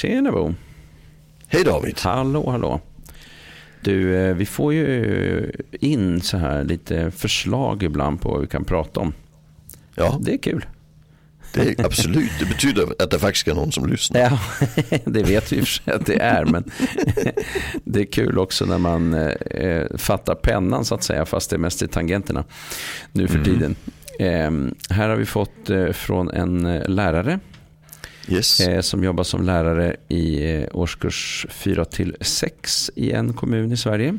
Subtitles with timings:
[0.00, 0.54] Tjena Bo.
[1.46, 1.98] Hej David.
[2.00, 2.80] Hallå, hallå.
[3.80, 8.64] Du, eh, vi får ju in så här lite förslag ibland på vad vi kan
[8.64, 9.12] prata om.
[9.94, 10.64] Ja, Det är kul.
[11.54, 12.30] det är absolut.
[12.38, 14.20] Det betyder att det faktiskt är någon som lyssnar.
[14.20, 14.38] Ja,
[15.04, 16.70] det vet vi i och för sig att det är, men
[17.84, 21.58] det är kul också när man eh, fattar pennan så att säga, fast det är
[21.58, 22.44] mest i tangenterna
[23.12, 23.76] nu för tiden.
[24.18, 24.50] Eh,
[24.94, 27.40] här har vi fått eh, från en lärare
[28.30, 28.60] Yes.
[28.60, 33.76] eh, som jobbar som lärare i eh, årskurs 4 till 6 i en kommun i
[33.76, 34.18] Sverige.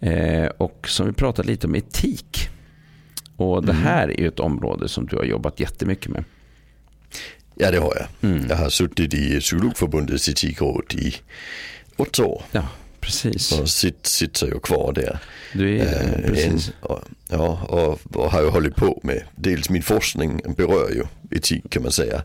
[0.00, 2.48] Eh, och som vi pratat lite om etik.
[3.36, 6.24] Och det här är ju ett område som du har jobbat jättemycket med.
[7.54, 8.30] Ja, det har jag.
[8.30, 8.46] Mm.
[8.48, 11.14] Jag har suttit i Psykologförbundets etikråd i
[11.96, 12.42] åtta år.
[12.52, 12.68] Ja,
[13.00, 13.52] precis.
[13.52, 15.18] Och sitt, sitter ju kvar där.
[15.52, 16.58] Du är Eh, en,
[17.28, 21.02] ja, och, och har ju hållit på med, dels min forskning berör ju
[21.36, 22.22] etik kan man säga.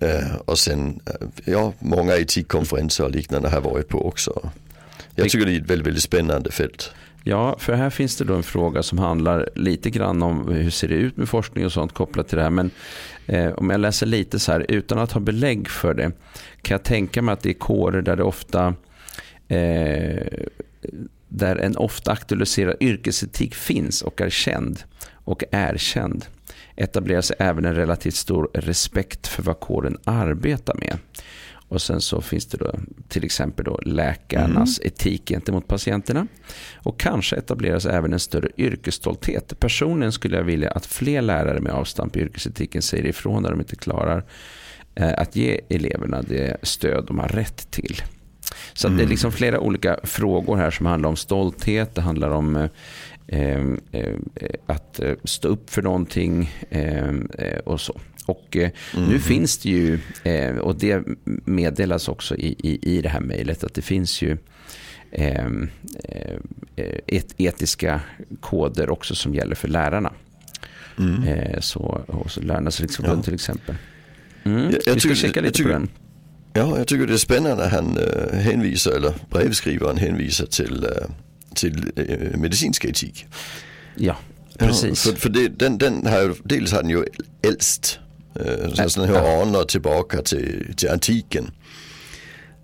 [0.00, 4.50] Eh, och sen, eh, ja, många etikkonferenser och liknande har jag varit på också.
[5.14, 6.92] Jag tycker det är ett väldigt, väldigt spännande fält.
[7.24, 10.88] Ja, för här finns det då en fråga som handlar lite grann om hur ser
[10.88, 12.50] det ut med forskning och sånt kopplat till det här.
[12.50, 12.70] Men
[13.26, 16.12] eh, om jag läser lite så här, utan att ha belägg för det,
[16.62, 18.74] kan jag tänka mig att det är kårer där det ofta
[19.48, 20.26] eh,
[21.28, 24.82] där en ofta aktualiserad yrkesetik finns och är känd
[25.24, 26.24] och erkänd
[26.76, 30.98] etableras även en relativt stor respekt för vad kåren arbetar med.
[31.68, 32.74] Och sen så finns det då
[33.08, 36.26] till exempel då läkarnas etik gentemot patienterna.
[36.76, 39.60] Och kanske etableras även en större yrkesstolthet.
[39.60, 43.60] Personligen skulle jag vilja att fler lärare med avstamp i yrkesetiken säger ifrån när de
[43.60, 44.24] inte klarar
[44.94, 48.02] eh, att ge eleverna det stöd de har rätt till.
[48.72, 52.30] Så att det är liksom flera olika frågor här som handlar om stolthet, det handlar
[52.30, 52.68] om eh,
[53.26, 54.14] eh, eh,
[54.66, 57.14] att eh, stå upp för någonting eh,
[57.64, 58.00] och så.
[58.26, 58.70] Och eh,
[59.08, 61.02] nu finns det ju, eh, och det
[61.44, 64.36] meddelas också i, i, i det här mejlet, att det finns ju
[65.10, 65.46] eh,
[66.04, 66.38] eh,
[67.06, 68.00] et, etiska
[68.40, 70.12] koder också som gäller för lärarna.
[71.26, 73.22] Eh, så, hos Lärarnas riksförbund Ja.
[73.22, 73.74] till exempel.
[74.44, 74.58] Mm.
[74.62, 75.88] Jag- jag Vi ska tycker- jag lite tycker- på den.
[76.58, 80.90] Ja, jag tycker det är spännande att han äh, hänvisar, eller brevskrivaren hänvisar till, äh,
[81.54, 83.26] till äh, medicinsk etik.
[83.96, 84.16] Ja,
[84.58, 85.06] precis.
[85.06, 87.04] Ja, för för det, den, den har, dels har den ju
[87.42, 87.98] äldst,
[88.74, 88.88] så Ja.
[88.96, 91.50] den hör anor tillbaka till, till antiken.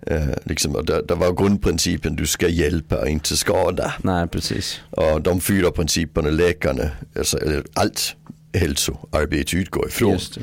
[0.07, 3.93] Äh, liksom, och där, där var grundprincipen du ska hjälpa och inte skada.
[4.03, 4.79] Nej, precis.
[4.89, 7.39] Och de fyra principerna läkarna, alltså
[7.73, 8.15] allt
[8.53, 10.11] hälsoarbete utgår ifrån.
[10.11, 10.41] Just det.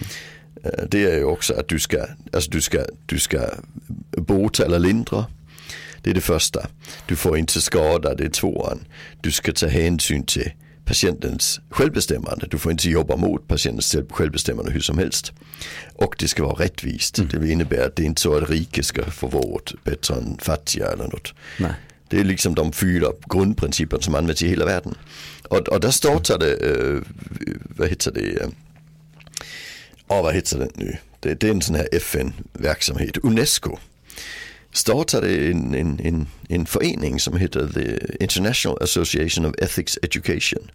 [0.65, 3.41] Eh, Det är ju också att du ska, alltså du ska, du ska
[4.17, 5.27] bota eller lindra.
[6.03, 6.67] Det är det första.
[7.07, 8.79] Du får inte skada, det är tvåan.
[9.21, 10.53] Du ska ta hänsyn till
[10.85, 12.47] patientens självbestämmande.
[12.51, 15.33] Du får inte jobba mot patientens självbestämmande hur som helst.
[15.95, 17.21] Och det ska vara rättvist.
[17.31, 20.87] Det innebär att det är inte så att rika ska få vård bättre än fattiga
[20.87, 21.35] eller något.
[21.59, 21.73] Nej.
[22.09, 24.95] Det är liksom de fyra grundprinciperna som används i hela världen.
[25.49, 27.01] Och, och där startade, eh,
[27.77, 28.51] vad heter det,
[30.13, 33.79] ja vad heter det nu, det, det är en sån här FN-verksamhet, Unesco
[34.73, 40.71] startade en, en, en, en förening som heter The International Association of Ethics Education.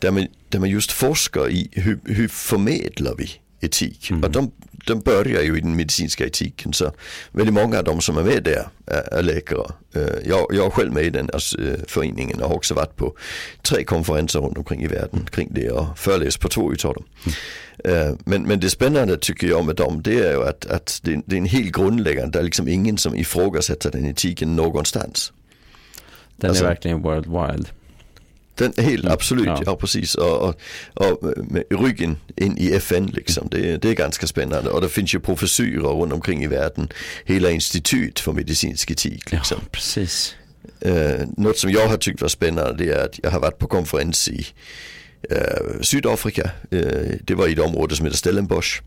[0.00, 3.30] Där man, där man just forskar i hur, hur förmedlar vi
[3.60, 4.10] etik.
[4.22, 4.52] Och de,
[4.86, 6.92] de börjar ju i den medicinska etiken så
[7.32, 9.72] väldigt många av de som är med där är, är läkare.
[9.94, 12.96] Eh, Jag, jag är själv med i den alltså, eh, föreningen och har också varit
[12.96, 13.16] på
[13.62, 17.04] tre konferenser runt omkring i världen kring det och föreläst på två utav dem.
[17.84, 21.20] Eh, Men, men det spännande tycker jag med dem det är ju att, att det,
[21.26, 25.32] det är en helt grundläggande, det är liksom ingen som ifrågasätter den etiken någonstans.
[26.36, 27.68] Den Alltså- är verkligen world wild.
[28.56, 29.62] Den är helt absolut, ja.
[29.66, 30.14] ja, precis.
[30.14, 30.54] Och, och,
[30.94, 33.48] och med ryggen in i FN liksom.
[33.50, 34.70] Det, det är ganska spännande.
[34.70, 36.88] Och det finns ju professurer runt omkring i världen.
[37.24, 39.58] Hela institut för medicinsk etik liksom.
[39.62, 40.34] Ja, precis.
[40.80, 43.66] Eh, något som jag har tyckt var spännande det är att jag har varit på
[43.66, 44.46] konferens i
[45.30, 46.50] eh, Sydafrika.
[46.70, 46.80] Eh,
[47.20, 48.82] det var i ett område som heter Stellenbosch.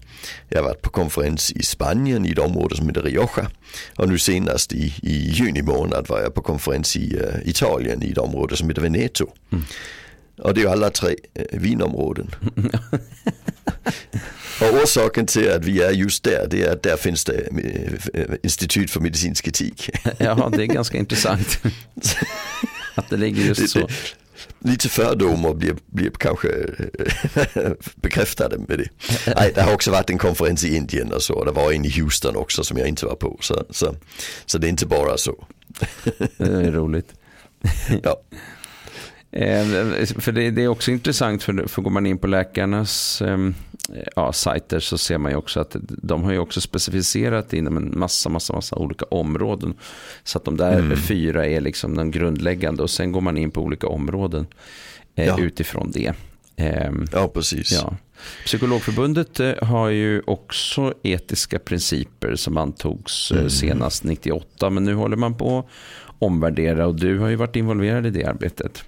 [0.49, 3.49] Jag har varit på konferens i Spanien i ett område som heter Rioja.
[3.97, 8.11] Och nu senast i, i juni månad var jag på konferens i eh, Italien i
[8.11, 9.27] ett område som heter Veneto.
[10.37, 11.15] Och det är ju alla tre
[11.51, 12.35] vinområden.
[14.61, 17.49] Och orsaken till att vi är just där, det är att där finns det
[18.43, 19.89] institut för medicinsk etik.
[20.17, 21.59] Ja, det är ganska intressant.
[22.95, 23.79] Att det ligger just Det- så.
[23.79, 23.93] det-
[24.59, 26.47] lite fördomar blir, blir kanske
[27.53, 28.89] eh, bekräftade med det.
[29.35, 31.43] Nej, det har också varit en konferens i Indien och så.
[31.43, 33.37] Det var en i Houston också som jag inte var på.
[33.41, 33.95] Så, så,
[34.45, 35.45] så det är inte bara så.
[36.37, 37.13] Det är roligt.
[38.03, 38.21] Ja.
[39.31, 39.65] Eh,
[40.05, 43.37] för det, det, är också intressant, för, för går man in på läkarnas eh,
[44.15, 47.99] ja, sajter så ser man ju också att de har ju också specificerat inom en
[47.99, 49.73] massa, massa, massa olika områden.
[50.23, 50.97] Så att de där mm.
[50.97, 54.47] fyra är liksom de grundläggande och sen går man in på olika områden
[55.15, 55.39] eh, ja.
[55.39, 56.13] utifrån det.
[56.55, 57.71] Eh, ja, precis.
[57.71, 57.95] Ja.
[58.45, 63.49] Psykologförbundet eh, har ju också etiska principer som antogs mm.
[63.49, 65.69] senast 98, men nu håller man på
[66.19, 68.83] omvärdera och du har ju varit involverad i det arbetet.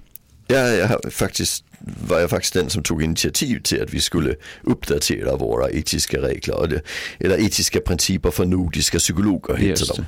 [0.51, 1.63] Ja, jag har faktiskt,
[2.07, 6.81] var jag faktiskt den som tog initiativ till att vi skulle uppdatera våra etiska regler,
[7.19, 10.05] eller etiska principer för nordiska psykologer heter de.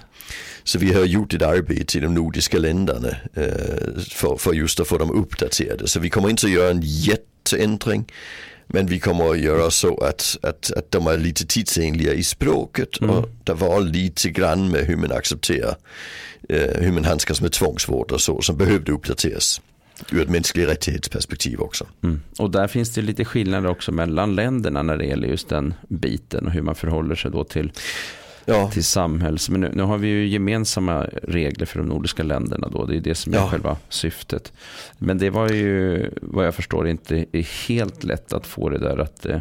[0.63, 4.87] Så vi har gjort ett arbete i de nordiska länderna eh, för, för just att
[4.87, 5.87] få dem uppdaterade.
[5.87, 8.05] Så vi kommer inte att göra en jätteändring.
[8.67, 13.01] Men vi kommer att göra så att, att, att de är lite tidsenliga i språket
[13.01, 13.15] mm.
[13.15, 15.75] och det var lite grann med hur man accepterar,
[16.49, 19.61] eh, hur man handskas med tvångsvård och så som behövde uppdateras
[20.11, 21.85] ur ett mänskligt rättighetsperspektiv också.
[22.03, 22.21] Mm.
[22.37, 26.45] Och där finns det lite skillnader också mellan länderna när det gäller just den biten
[26.45, 27.71] och hur man förhåller sig då till,
[28.45, 28.71] ja.
[28.71, 29.49] till samhälls...
[29.49, 33.01] Men nu, nu, har vi ju gemensamma regler för de nordiska länderna då, det är
[33.01, 33.49] det som är ja.
[33.49, 34.53] själva syftet.
[34.97, 37.25] Men det var ju, vad jag förstår, inte
[37.67, 39.39] helt lätt att få det där att, eh,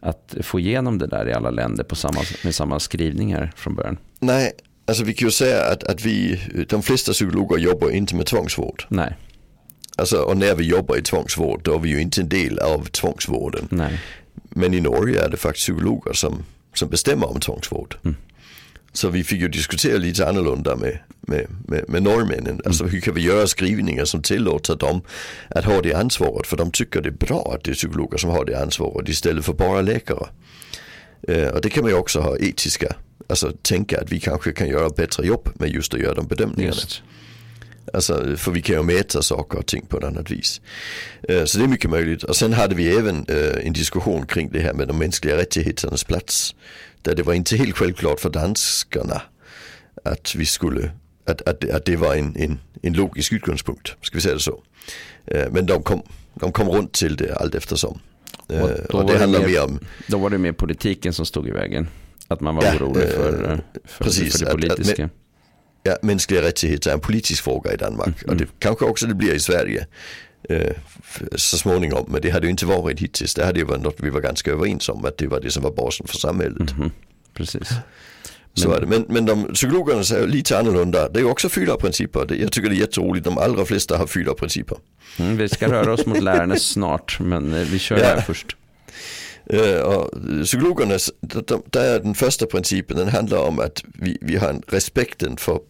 [0.00, 3.96] att få igenom det där i alla länder på samma, med samma skrivningar från början.
[4.18, 4.52] Nej,
[4.86, 8.84] alltså vi kan ju säga att, att vi, de flesta psykologer jobbar inte med tvångsvård.
[8.88, 9.16] Nej.
[9.98, 12.84] Alltså, och när vi jobbar i tvångsvård då är vi ju inte en del av
[12.84, 13.68] tvångsvården.
[13.70, 14.00] Nej.
[14.50, 17.96] Men i Norge är det faktiskt psykologer som, som bestämmer om tvångsvård.
[18.04, 18.16] Mm.
[18.92, 22.46] Så vi fick ju diskutera lite annorlunda med, med, med, med norrmännen.
[22.46, 22.62] Mm.
[22.64, 25.00] Alltså hur kan vi göra skrivningar som tillåter dem
[25.48, 26.46] att ha det ansvaret.
[26.46, 29.44] För de tycker det är bra att det är psykologer som har det ansvaret istället
[29.44, 30.26] för bara läkare.
[31.28, 32.96] Eh, och det kan man ju också ha etiska,
[33.26, 36.74] alltså tänka att vi kanske kan göra bättre jobb med just att göra de bedömningarna.
[36.74, 37.02] Just.
[37.92, 40.60] Alltså, för vi kan ju mäta saker och ting på ett annat vis.
[41.30, 42.22] Uh, så det är mycket möjligt.
[42.22, 46.04] Och sen hade vi även uh, en diskussion kring det här med de mänskliga rättigheternas
[46.04, 46.54] plats.
[47.02, 49.22] Där det var inte helt självklart för danskarna
[50.04, 50.90] att vi skulle,
[51.26, 54.62] att, att, att det var en, en, en logisk utgångspunkt, ska vi säga det så.
[55.34, 56.02] Uh, men de kom,
[56.34, 58.00] de kom runt till det allt eftersom.
[58.46, 59.78] Och, och det handlar mer om...
[60.06, 61.88] Då var det mer politiken som stod i vägen.
[62.28, 65.04] Att man var ja, orolig för, för, precis, för det politiska.
[65.04, 65.27] Att, att,
[65.88, 68.22] ja, mänskliga rättigheter är en politisk fråga i Danmark.
[68.22, 68.30] Mm.
[68.30, 69.86] Och det kanske också det blir i Sverige
[70.48, 70.72] eh,
[71.34, 72.06] så småningom.
[72.08, 73.34] Men det hade ju inte varit hittills.
[73.34, 75.04] Det hade ju varit något vi var ganska överens om.
[75.04, 76.70] Att det var det som var basen för samhället.
[76.70, 76.90] Mm.
[77.34, 77.68] Precis.
[78.54, 78.86] Så är det.
[78.86, 81.08] Men, men de psykologerna säger lite annorlunda.
[81.08, 82.34] Det är också fyra principer.
[82.34, 83.24] Jag tycker det är jätteroligt.
[83.24, 84.78] De allra flesta har fyra principer.
[85.18, 87.20] Mm, vi ska röra oss mot lärarna snart.
[87.20, 88.04] Men eh, vi kör ja.
[88.04, 88.56] här först.
[89.54, 90.10] Uh, och
[90.44, 91.10] psykologernas,
[91.70, 95.60] där är den första principen, den handlar om att vi, vi har en respekten för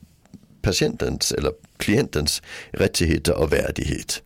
[0.69, 4.23] patientens eller klientens rättigheter och värdighet.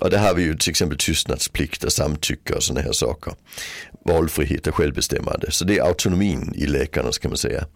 [0.00, 3.34] Och där har vi ju till exempel tystnadsplikt och samtycke och sådana här saker.
[4.04, 5.50] Valfrihet och självbestämmande.
[5.50, 7.66] Så det är autonomin i läkarna ska man säga.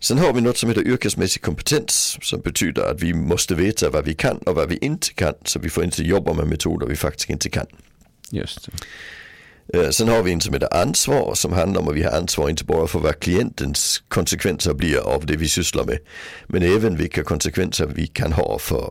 [0.00, 4.04] Sen har vi något som heter yrkesmässig kompetens som betyder att vi måste veta vad
[4.04, 6.96] vi kan och vad vi inte kan så vi får inte jobba med metoder vi
[6.96, 7.66] faktiskt inte kan.
[8.30, 8.72] Just det.
[9.74, 12.48] Eh, sen har vi en som heter ansvar som handlar om att vi har ansvar
[12.48, 15.98] inte bara för vad klientens konsekvenser blir av det vi sysslar med.
[16.46, 18.90] Men även vilka konsekvenser vi kan ha för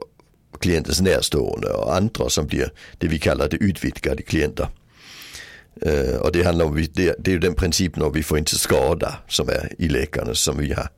[0.60, 4.68] klientens närstående och andra som blir det vi kallar det utvidgade klienter.
[5.82, 8.56] Eh, och det handlar om, det, det är ju den principen att vi får inte
[8.56, 10.90] skada som är i läkarna som vi har,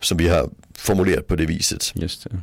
[0.00, 1.92] som vi har formulerat på det viset.
[1.94, 2.42] Just det.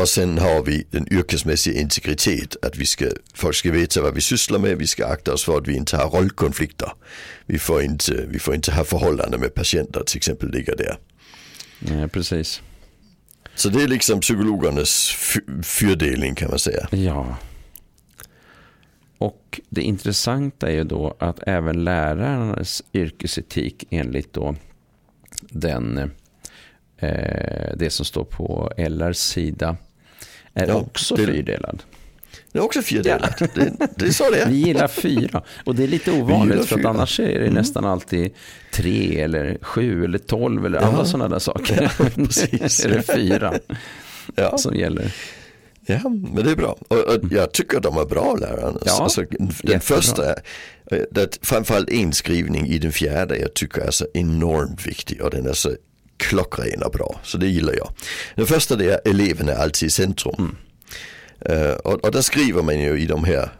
[0.00, 4.20] Och sen har vi den yrkesmässiga integritet, att vi ska, folk ska veta vad vi
[4.20, 6.92] sysslar med, vi ska akta oss för att vi inte har rollkonflikter.
[7.46, 10.98] Vi får inte, vi får inte ha förhållanden med patienter till exempel ligga där.
[11.78, 12.62] Ja, precis.
[13.54, 15.16] Så det är liksom psykologernas
[15.62, 16.88] fyrdelning kan man säga.
[16.90, 17.36] Ja.
[19.18, 24.56] Och det intressanta är ju då att även lärarnas yrkesetik enligt då
[25.40, 25.98] den,
[26.98, 29.76] eh, det som står på LRs sida
[30.58, 31.82] är ja, också det, fyrdelad.
[32.52, 33.40] Det är också fyrdelat.
[33.40, 33.46] Ja.
[33.54, 34.48] Det, det så det är.
[34.48, 35.42] Vi gillar fyra.
[35.64, 37.54] Och det är lite ovanligt för att annars är det mm.
[37.54, 38.30] nästan alltid
[38.72, 40.86] tre eller sju eller tolv eller ja.
[40.86, 41.92] andra sådana där saker.
[41.98, 42.84] Ja, precis.
[42.84, 43.54] är det fyra
[44.34, 44.58] ja.
[44.58, 45.14] som gäller.
[45.86, 46.76] Ja, men det är bra.
[46.88, 48.78] Och, och jag tycker de är bra lärarna.
[48.84, 49.24] Ja, alltså,
[49.62, 50.22] den första,
[51.10, 55.46] det, framförallt en skrivning i den fjärde jag tycker är så enormt viktig och den
[55.46, 55.70] är så
[56.18, 57.20] klockren och bra.
[57.24, 57.92] Så det gillar jag.
[58.34, 60.34] Den första det är eleven är alltid i centrum.
[60.38, 60.56] Mm.
[61.50, 63.50] Uh, och, och där skriver man ju i de här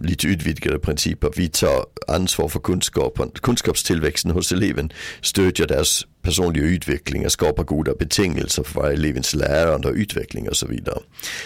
[0.00, 1.30] lite utvidgade principer.
[1.36, 7.94] Vi tar ansvar för kunskapen, kunskapstillväxten hos eleven, stödjer deras personliga utveckling och skapar goda
[7.94, 10.98] betingelser för varje elevens lärande och utveckling och så vidare.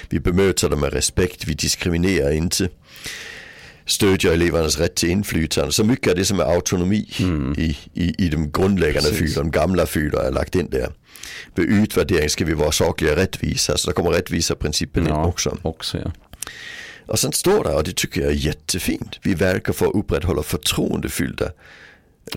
[0.08, 2.68] Vi bemöter dem med respekt, vi diskriminerar inte
[3.86, 5.72] stödjer elevernas rätt till inflytande.
[5.72, 7.54] Så mycket av det som är autonomi mm.
[7.58, 10.92] i, i, i de grundläggande fyra, de gamla fyra är lagt in där.
[11.54, 15.28] Vid utvärdering ska vi vara sakliga och rättvisa, så där kommer rättvisa principen ja, in
[15.28, 15.58] också.
[15.62, 16.12] också ja.
[17.06, 20.42] Och sen står det, och det tycker jag är jättefint, vi verkar för att upprätthålla
[20.42, 21.50] förtroendefyllda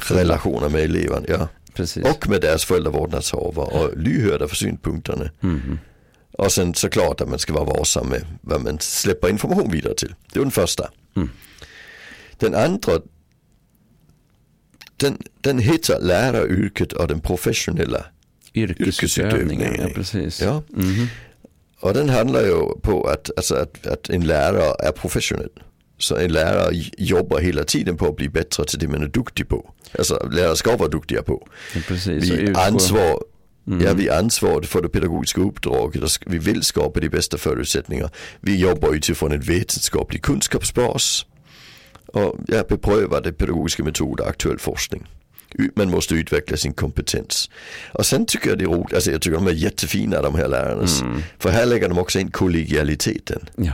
[0.09, 1.25] relationer med eleven.
[1.27, 1.47] Ja.
[1.73, 2.05] Precis.
[2.05, 5.29] Och med deras föräldravårdnadshavare och lyhörda för synpunkterna.
[5.43, 5.79] Mm.
[6.37, 10.15] Och sen såklart att man ska vara varsam med vad man släpper information vidare till.
[10.33, 10.91] Det är den första.
[11.15, 11.29] Mm.
[12.37, 13.01] Den andra,
[14.97, 18.05] den, den heter läraryrket och den professionella
[18.53, 19.75] yrkesutövningen.
[19.79, 20.41] Ja, precis.
[20.41, 20.63] Ja.
[20.75, 21.07] Mm.
[21.79, 25.49] Och den handlar ju på att, alltså att, att en lärare är professionell.
[25.97, 29.47] Så en lärare jobbar hela tiden på att bli bättre till det man är duktig
[29.47, 29.73] på.
[29.97, 31.47] Alltså lärare ska vara duktiga på.
[31.75, 32.23] Ja, precis.
[32.23, 33.23] Vi ansvar,
[33.67, 33.81] mm.
[33.81, 38.09] ja, vi ansvarar för det pedagogiska uppdraget och vi vill skapa de bästa förutsättningar.
[38.39, 41.25] Vi jobbar utifrån en vetenskaplig kunskapsbas
[42.07, 45.07] och ja, beprövade pedagogiska metoder, aktuell forskning.
[45.75, 47.49] Man måste utveckla sin kompetens.
[47.91, 50.47] Och sen tycker jag det är roligt, alltså jag tycker de är jättefina de här
[50.47, 50.87] lärarna.
[51.01, 51.21] Mm.
[51.39, 53.49] För här lägger de också in kollegialiteten.
[53.55, 53.71] Ja.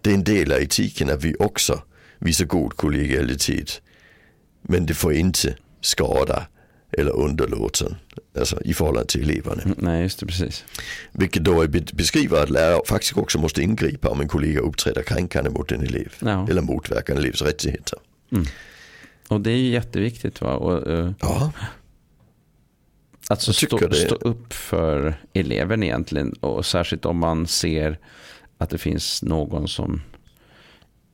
[0.00, 1.82] Det är en del av etiken att vi också
[2.18, 3.80] visar god kollegialitet.
[4.62, 6.46] Men det får inte skada
[6.92, 7.96] eller underlåten
[8.38, 9.62] alltså i förhållande till eleverna.
[9.62, 10.64] Mm, nej, just det, precis.
[11.12, 15.72] Vilket då beskriver att lärare faktiskt också måste ingripa om en kollega uppträder kränkande mot
[15.72, 16.12] en elev.
[16.18, 16.48] Ja.
[16.50, 17.98] Eller motverkar en elevs rättigheter.
[18.32, 18.44] Mm.
[19.28, 20.40] Och det är ju jätteviktigt.
[20.40, 20.54] Va?
[20.54, 21.52] Och, uh, ja.
[23.28, 26.32] Alltså stå, stå, upp för eleven egentligen.
[26.32, 27.98] Och särskilt om man ser
[28.58, 30.02] att det finns någon som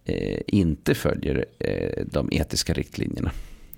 [0.05, 3.31] eh, inte följer eh, de etiska riktlinjerna.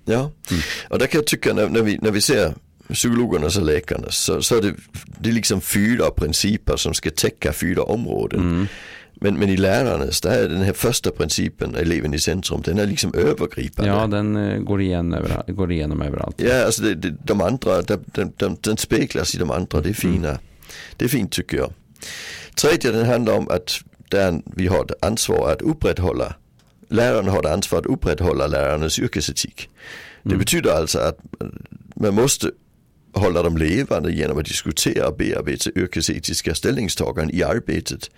[0.04, 0.62] Ja, mm.
[0.88, 2.54] och där kan jag tycka när, när, vi, när vi ser
[2.92, 4.74] psykologernas och läkarnas så, så är det,
[5.20, 8.40] det är liksom fyra principer som ska täcka fyra områden.
[8.40, 8.66] Mm.
[9.14, 12.86] Men, men i lärarnas, där är den här första principen, eleven i centrum, den är
[12.86, 13.90] liksom övergripande.
[13.90, 16.40] Ja, den eh, går, igen över, går igenom överallt.
[16.40, 19.88] Ja, alltså det, det, de andra, de, de, de, den speglas i de andra, det
[19.88, 20.28] är fina.
[20.28, 20.40] Mm.
[20.96, 21.72] Det är fint tycker jag.
[22.54, 26.34] Tredje, den handlar om att där vi har ansvar att upprätthålla,
[26.94, 29.68] lärarna har ansvar att upprätthålla lärarnas yrkesetik.
[30.22, 30.38] Det mm.
[30.38, 31.18] betyder alltså att
[31.96, 32.50] man måste
[33.12, 38.10] hålla dem levande genom att diskutera och bearbeta yrkesetiska ställningstaganden i arbetet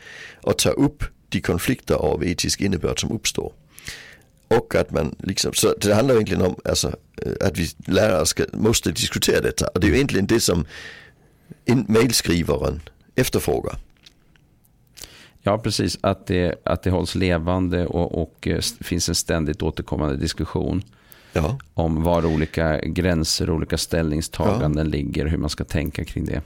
[0.43, 3.53] och ta upp de konflikter av etisk innebörd som uppstår.
[4.49, 6.97] Och att man liksom, så det handlar egentligen om alltså,
[7.41, 9.67] att vi lärare ska, måste diskutera detta.
[9.67, 10.67] Och det är ju egentligen det som
[11.89, 12.81] mailskrivaren
[13.15, 13.77] efterfrågar.
[15.47, 15.99] Ja, precis.
[16.01, 20.83] Att det, att det hålls levande och, och eh, finns en ständigt återkommande diskussion.
[21.33, 21.59] Ja.
[21.75, 24.93] Om var olika gränser och olika ställningstaganden ja.
[24.93, 26.43] ligger, hur man ska tänka kring det.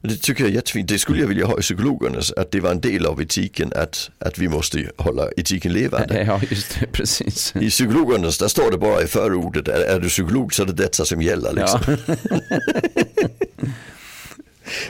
[0.00, 0.88] Det tycker jag är jättefint.
[0.88, 4.10] Det skulle jag vilja ha i psykologernas, att det var en del av etiken att,
[4.18, 6.22] att vi måste hålla etiken levande.
[6.26, 7.56] Ja, just det, precis.
[7.56, 10.72] I psykologernas, där står det bara i förordet, är, är du psykolog så är det
[10.72, 11.52] detta som gäller.
[11.52, 11.80] Liksom.
[11.86, 12.14] Ja.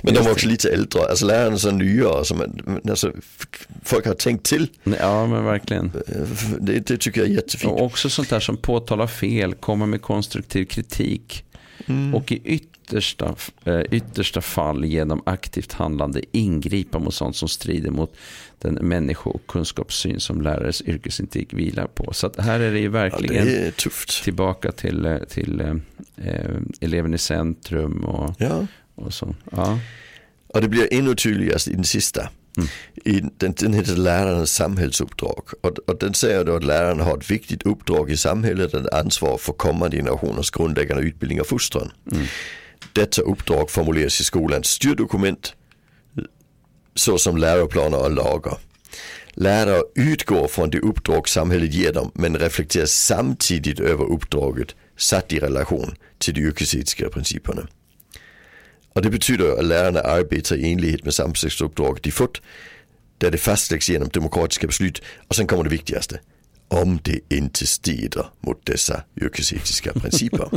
[0.02, 2.42] Men de är också lite äldre, alltså lärarna är så nya, som,
[2.88, 3.12] alltså,
[3.84, 4.68] folk har tänkt till.
[5.00, 5.92] Ja men verkligen.
[6.60, 7.72] Det, det tycker jag är jättefint.
[7.72, 11.44] Och också sånt där som påtalar fel, kommer med konstruktiv kritik.
[11.86, 12.14] Mm.
[12.14, 18.16] Och i yttersta, eh, yttersta fall genom aktivt handlande ingripa mot sånt som strider mot
[18.58, 22.12] den människo och kunskapssyn som lärares yrkesintik vilar på.
[22.12, 25.60] Så här är det ju verkligen ja, det tillbaka till, eh, till
[26.16, 26.44] eh,
[26.80, 28.66] eleven i centrum och, ja.
[28.94, 29.34] Och så.
[29.52, 29.78] Ja.
[30.46, 32.28] Och det blir ännu tydligast i den sista.
[32.56, 32.68] Mm.
[32.94, 37.30] I, den, den heter lärarens samhällsuppdrag och, och den säger då att läraren har ett
[37.30, 41.92] viktigt uppdrag i samhället att ansvara för kommande generationers grundläggande utbildning och fostran.
[42.12, 42.26] Mm.
[42.92, 45.54] Detta uppdrag formuleras i skolans styrdokument
[46.94, 48.58] såsom läroplaner och lagar.
[49.30, 55.38] Lärare utgår från det uppdrag samhället ger dem men reflekterar samtidigt över uppdraget satt i
[55.38, 57.68] relation till de yrkesetiska principerna.
[58.94, 62.40] Och det betyder att lärarna arbetar i enlighet med samhällsuppdraget de fått
[63.18, 66.20] där det fastläggs genom demokratiska beslut och sen kommer det viktigaste.
[66.68, 70.48] Om det inte strider mot dessa yrkesetiska principer.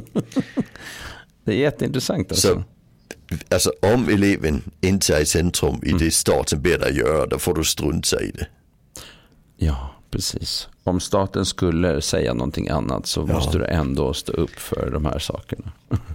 [1.45, 2.47] det är jätteintressant alltså.
[2.47, 5.99] Så, alltså om eleven inte är i centrum i mm.
[5.99, 8.47] det staten ber dig göra, då får du strunta i det.
[9.57, 10.67] Ja, Precis.
[10.83, 13.33] Om staten skulle säga någonting annat så Ja.
[13.33, 15.71] måste du ändå stå upp för de här sakerna.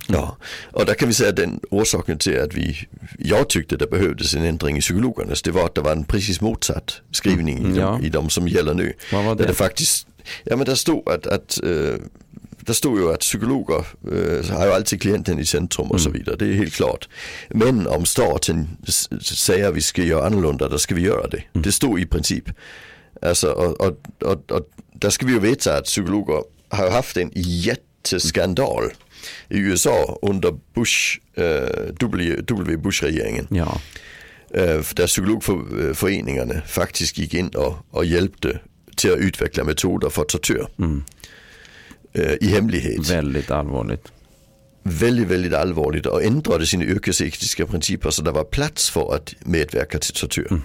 [0.07, 0.37] Ja,
[0.73, 4.35] och där kan vi säga att den orsaken till att vi, jag tyckte det behövdes
[4.35, 7.77] en ändring i psykologernas, det var att det var en precis motsatt skrivning i, Mm,
[7.77, 7.99] ja.
[8.01, 8.93] de, i de som gäller nu.
[9.13, 9.49] Vad var Där det?
[9.51, 10.07] det faktiskt,
[10.45, 11.95] ja men där stod att, att eh,
[12.61, 16.19] där stod ju att psykologer eh, har ju alltid klienten i centrum och så Mm.
[16.19, 17.09] vidare, det är helt klart.
[17.49, 18.69] Men om staten
[19.23, 21.37] säger att vi ska göra annorlunda, då ska vi göra det.
[21.53, 21.63] Mm.
[21.63, 22.45] Det står i princip.
[23.23, 27.31] Alltså, och, och, och, och där ska vi ju veta att psykologer har haft en
[27.35, 28.85] jätteskandal
[29.49, 33.47] i USA under Bush, eh, W, Bush-regeringen.
[33.50, 33.81] Ja,
[34.55, 38.61] Eh, där psykologföreningarna faktiskt gick in och, och hjälpte
[38.97, 40.67] till att utveckla metoder för tortyr.
[42.12, 43.11] Eh, I hemlighet.
[43.11, 44.12] väldigt allvarligt.
[44.83, 49.99] Väldigt, väldigt allvarligt och ändrade sina yrkesetiska principer så det var plats för att medverka
[49.99, 50.61] till tortyr.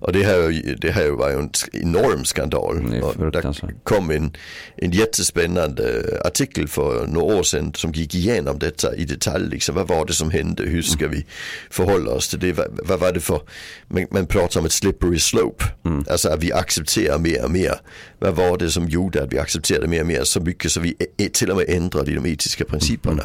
[0.00, 2.90] Och det här, det här var ju en enorm skandal.
[2.90, 3.42] Det Och där
[3.84, 4.36] kom en,
[4.76, 9.48] en jättespännande artikel för några år sedan som gick igenom detta i detalj.
[9.50, 10.62] Liksom, vad var det som hände?
[10.62, 11.26] Hur ska vi
[11.70, 12.52] förhålla oss till det?
[12.52, 13.40] Vad, vad var det för,
[13.88, 15.64] man, man pratar om ett slippery slope.
[16.10, 17.74] Alltså att vi accepterar mer och mer.
[18.18, 20.96] Vad var det som gjorde att vi accepterade mer och mer så mycket så vi
[21.18, 23.22] ä- till och med ändrade i de etiska principerna.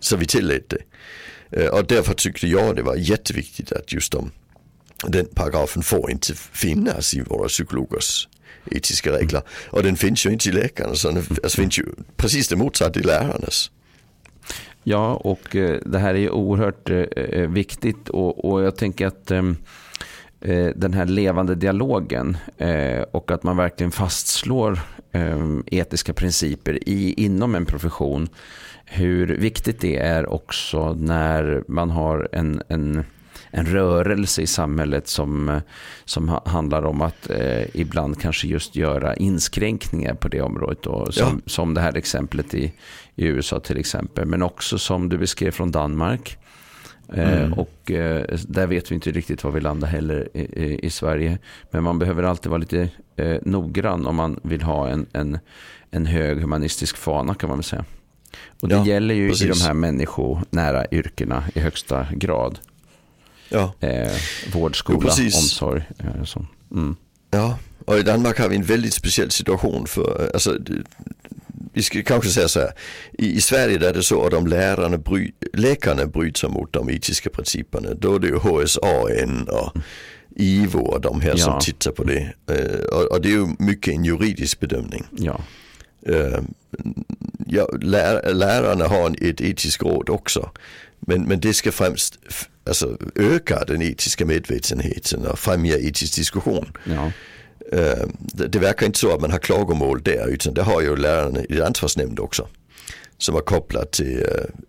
[0.00, 0.82] Så vi tillät det.
[1.62, 4.30] Eh, Och därför tyckte jag det var jätteviktigt att just de,
[5.06, 8.28] den paragrafen får inte finnas i våra psykologers
[8.70, 9.42] etiska regler.
[9.70, 11.84] Och den finns ju inte i läkarnas, den alltså, finns ju
[12.16, 13.70] precis det motsatta i lärarnas.
[14.82, 19.06] Ja, och eh, det här är ju oerhört eh, eh, viktigt och, och jag tänker
[19.06, 19.32] att
[20.74, 22.36] den här levande dialogen
[23.10, 24.80] och att man verkligen fastslår
[25.66, 28.28] etiska principer i, inom en profession.
[28.84, 33.04] Hur viktigt det är också när man har en, en,
[33.50, 35.58] en rörelse i samhället som, eh,
[36.04, 40.82] som ha- handlar om att eh, ibland kanske just göra inskränkningar på det området.
[40.82, 42.72] Då, som, som det här exemplet i,
[43.14, 44.26] i USA till exempel.
[44.26, 46.36] Men också som du beskrev från Danmark.
[47.14, 50.90] Eh, och eh, där vet vi inte riktigt var vi landar heller i, i, i
[50.90, 51.38] Sverige.
[51.70, 55.38] Men man behöver alltid vara lite eh, noggrann om man vill ha en, en,
[55.90, 57.84] en hög humanistisk fana kan man väl säga.
[58.62, 59.60] Och det Ja, gäller ju i precis.
[59.60, 62.58] de här människonära yrkena i högsta grad.
[63.48, 63.74] Ja.
[63.80, 64.12] Eh,
[64.52, 65.34] vård, skola, precis.
[65.36, 65.82] omsorg.
[65.98, 66.46] Eh, så.
[66.72, 66.96] Mm.
[67.30, 70.82] Ja, och i Danmark har vi en väldigt speciell situation för, alltså, det-
[71.72, 72.72] vi ska kanske säga så här,
[73.18, 76.90] i, i Sverige där är det så att om lärarna bry, läkarna bryter mot de
[76.90, 79.76] etiska principerna, då är det ju HSAN och
[80.36, 81.60] IVO och de här som Ja.
[81.60, 82.32] tittar på det.
[82.46, 85.04] Eh, och, och det är ju mycket en juridisk bedömning.
[85.10, 85.40] Ja.
[86.06, 86.40] Eh,
[87.46, 90.50] ja, lär, lärarna har en, ett etiskt råd också.
[91.00, 92.18] Men, men det ska främst
[92.68, 96.72] alltså, öka den etiska medvetenheten och främja etisk diskussion.
[96.84, 97.12] Ja.
[97.72, 100.96] Eh, det, det verkar inte så att man har klagomål där utan det har ju
[100.96, 102.48] lärarna i ansvarsnämnd också.
[103.18, 104.16] Som är kopplat till...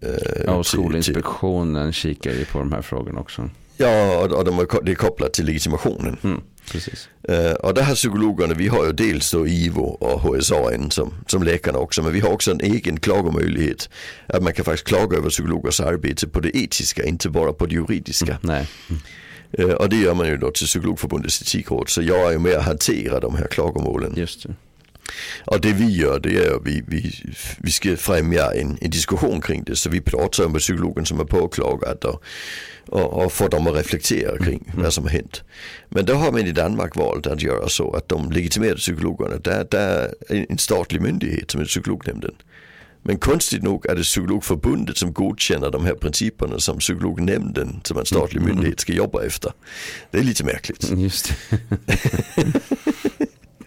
[0.02, 3.50] eh, eh, ja, och till- till, Skolinspektionen kikar ju på de här frågorna också.
[3.78, 6.18] ja, och, de är, det är kopplat till legitimationen.
[6.24, 7.10] Mm, precis.
[7.24, 11.44] Eh, och där har psykologerna, vi har ju dels då IVO och HSAN som, som
[11.44, 13.90] läkarna också, men vi har också en egen klagomöjlighet.
[14.28, 17.76] Att man kan faktiskt klaga över psykologers arbete på det etiska, inte bara på det
[17.76, 18.40] juridiska.
[18.42, 18.68] Nej.
[19.52, 22.56] Eh, och det gör man ju då till Psykologförbundets etikråd, så jag är ju med
[22.56, 24.14] att hantera de här klagomålen.
[24.16, 24.56] Just det.
[25.46, 27.14] Och det vi gör det är att vi, vi,
[27.58, 29.76] vi ska främja en, en diskussion kring det.
[29.76, 32.24] Så vi pratar med psykologen som är påklagad och,
[32.88, 35.44] och, och får dem att reflektera kring vad som har hänt.
[35.90, 39.68] Men då har man i Danmark valt att göra så att de legitimerade psykologerna, där,
[39.72, 42.34] där är en statlig myndighet som är psykolognämnden.
[43.04, 48.06] Men konstigt nog är det psykologförbundet som godkänner de här principerna som psykolognämnden som en
[48.06, 49.52] statlig myndighet ska jobba efter.
[50.12, 50.92] Det är lite märkligt.
[50.98, 51.34] Just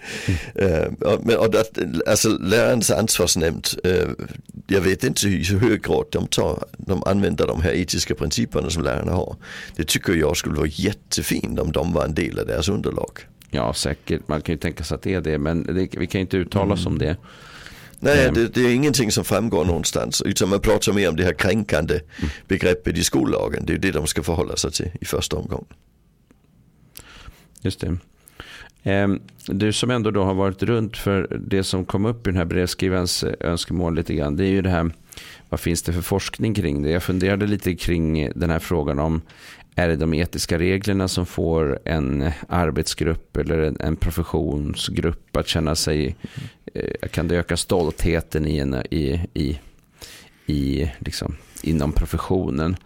[0.55, 1.65] Eh, och, men, och det,
[2.07, 4.09] alltså lärarens ansvarsnämnd, eh,
[4.67, 8.71] jag vet inte i så hög grad de, tar, de använder de här etiska principerna
[8.71, 9.37] som lärarna har.
[9.77, 13.19] Det tycker jag skulle vara jättefint om de var en del av deras underlag.
[13.51, 14.29] Ja, säkert.
[14.29, 15.39] Man kan ju tänka sig att det är det.
[15.39, 17.17] Men det, vi kan inte uttala oss om det.
[18.01, 18.35] Nej, Mm.
[18.35, 20.23] det, det är ingenting som framgår någonstans.
[20.23, 22.01] Utan man pratar mer om det här kränkande
[22.49, 23.67] begreppet i skollagen.
[23.67, 25.67] Det är det de ska förhålla sig till i första omgången.
[27.61, 27.97] Just det.
[28.83, 32.39] Ehm, du som ändå då har varit runt för det som kom upp i den
[32.39, 34.37] här brevskrivarens eh, önskemål lite grann.
[34.37, 34.91] Det är ju det här,
[35.49, 36.91] vad finns det för forskning kring det?
[36.91, 39.23] Jag funderade lite kring den här frågan om
[39.75, 46.17] är det de etiska reglerna som får en arbetsgrupp eller en, professionsgrupp att känna sig,
[46.75, 49.59] eh, kan det öka stoltheten i, en, i, i,
[50.47, 52.77] i liksom, inom professionen?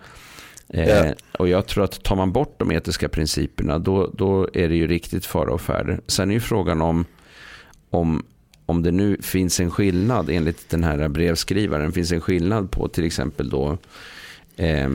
[0.68, 1.14] Eh, ja.
[1.38, 4.86] Och jag tror att tar man bort de etiska principerna då, då är det ju
[4.86, 6.00] riktigt fara och färde.
[6.06, 7.04] Sen är ju frågan om,
[7.90, 8.24] om,
[8.66, 13.04] om det nu finns en skillnad enligt den här brevskrivaren, finns en skillnad på till
[13.04, 13.78] exempel då
[14.56, 14.90] eh,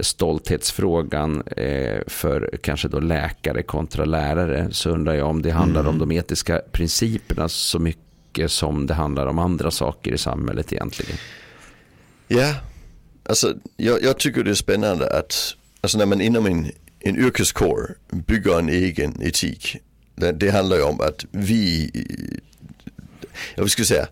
[0.00, 5.92] stolthetsfrågan eh, för kanske då läkare kontra lärare så undrar jag om det handlar mm.
[5.92, 11.16] om de etiska principerna så mycket som det handlar om andra saker i samhället egentligen.
[12.28, 12.54] Ja,
[13.24, 17.94] alltså jag, jag tycker det är spännande att alltså när man inom en, en yrkeskår
[18.10, 19.76] bygger en egen etik.
[20.14, 21.90] Det, det handlar ju om att vi,
[23.54, 24.08] jag skulle säga,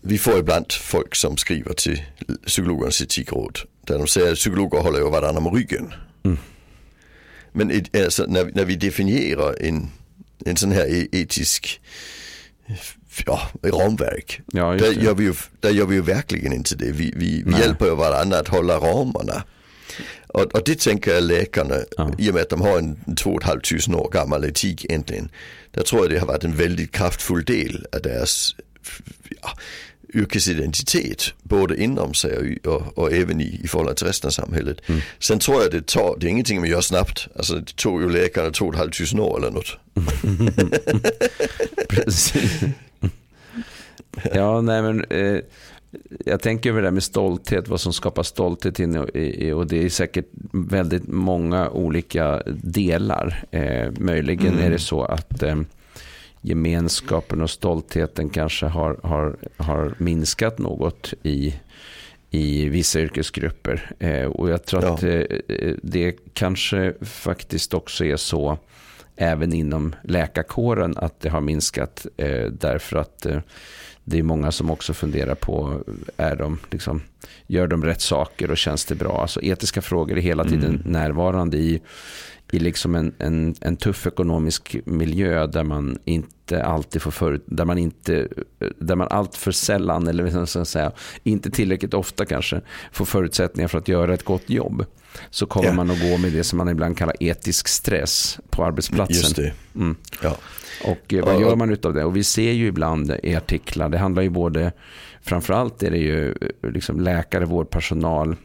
[0.00, 2.02] vi får ibland folk som skriver till
[2.46, 3.58] psykologernas etikråd.
[3.86, 5.94] Där de säger att psykologer håller ju varandra med ryggen.
[6.24, 6.38] Mm.
[7.52, 9.90] Men alltså, när, när vi definierar en,
[10.46, 11.80] en sån här e-, etisk
[13.26, 14.40] ja, ramverk.
[14.52, 16.92] Ja, där, gör vi ju, där gör vi ju verkligen inte det.
[16.92, 19.42] Vi, vi, vi hjälper ju varandra att hålla ramarna.
[20.26, 22.10] Och, och det tänker jag läkarna, ja.
[22.18, 24.84] i och med att de har en två och ett halvt tusen år gammal etik
[24.84, 25.30] egentligen.
[25.70, 28.56] Där tror jag det har varit en väldigt kraftfull del av deras
[29.42, 29.50] ja,
[30.14, 34.78] yrkesidentitet både inom sig och, och även i, i förhållande till resten av samhället.
[34.86, 35.00] Mm.
[35.18, 37.28] Sen tror jag det tar, det är ingenting man gör snabbt.
[37.36, 39.78] Alltså det tog ju läkarna två och ett halvt tusen år eller något.
[41.88, 42.62] Precis.
[44.34, 45.40] Ja, nej men eh,
[46.26, 49.84] jag tänker över det där med stolthet, vad som skapar stolthet in i, och det
[49.84, 53.44] är säkert väldigt många olika delar.
[53.50, 54.66] Eh, möjligen mm.
[54.66, 55.56] är det så att eh,
[56.40, 61.54] gemenskapen och stoltheten kanske har, har, har minskat något i,
[62.30, 63.90] i vissa yrkesgrupper.
[63.98, 64.94] Eh, och jag tror ja.
[64.94, 65.22] att eh,
[65.82, 68.58] det kanske faktiskt också är så
[69.16, 73.40] även inom läkarkåren att det har minskat eh, därför att eh,
[74.04, 75.82] det är många som också funderar på,
[76.16, 77.02] är de, liksom,
[77.46, 79.20] gör de rätt saker och känns det bra?
[79.22, 80.82] Alltså etiska frågor är hela tiden mm.
[80.84, 81.80] närvarande i
[82.52, 87.64] i liksom en, en, en tuff ekonomisk miljö där man inte alltid får förut, där
[87.64, 88.28] man inte,
[88.78, 92.60] där man allt för sällan eller så att säga, inte tillräckligt ofta kanske
[92.92, 94.84] får förutsättningar för att göra ett gott jobb.
[95.30, 95.74] Så kommer ja.
[95.74, 99.16] man att gå med det som man ibland kallar etisk stress på arbetsplatsen.
[99.16, 99.52] Just det.
[99.74, 99.96] Mm.
[100.22, 100.36] Ja.
[100.84, 102.04] Och eh, vad gör man utav det?
[102.04, 104.72] Och vi ser ju ibland i artiklar, det handlar ju både,
[105.22, 108.36] framförallt är det ju eh, liksom läkare, vårdpersonal,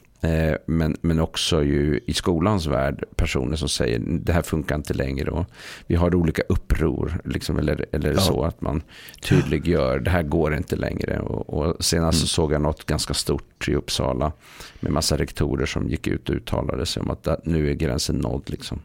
[0.65, 5.31] men, men också ju i skolans värld personer som säger det här funkar inte längre.
[5.31, 5.45] Och
[5.87, 8.19] vi har olika uppror, liksom, eller, eller ja.
[8.19, 8.81] så att man
[9.21, 11.19] tydliggör det här går inte längre.
[11.19, 12.27] Och, och senast mm.
[12.27, 14.31] såg jag något ganska stort i Uppsala
[14.79, 18.43] med massa rektorer som gick ut och uttalade sig om att nu är gränsen nådd.
[18.45, 18.79] Liksom.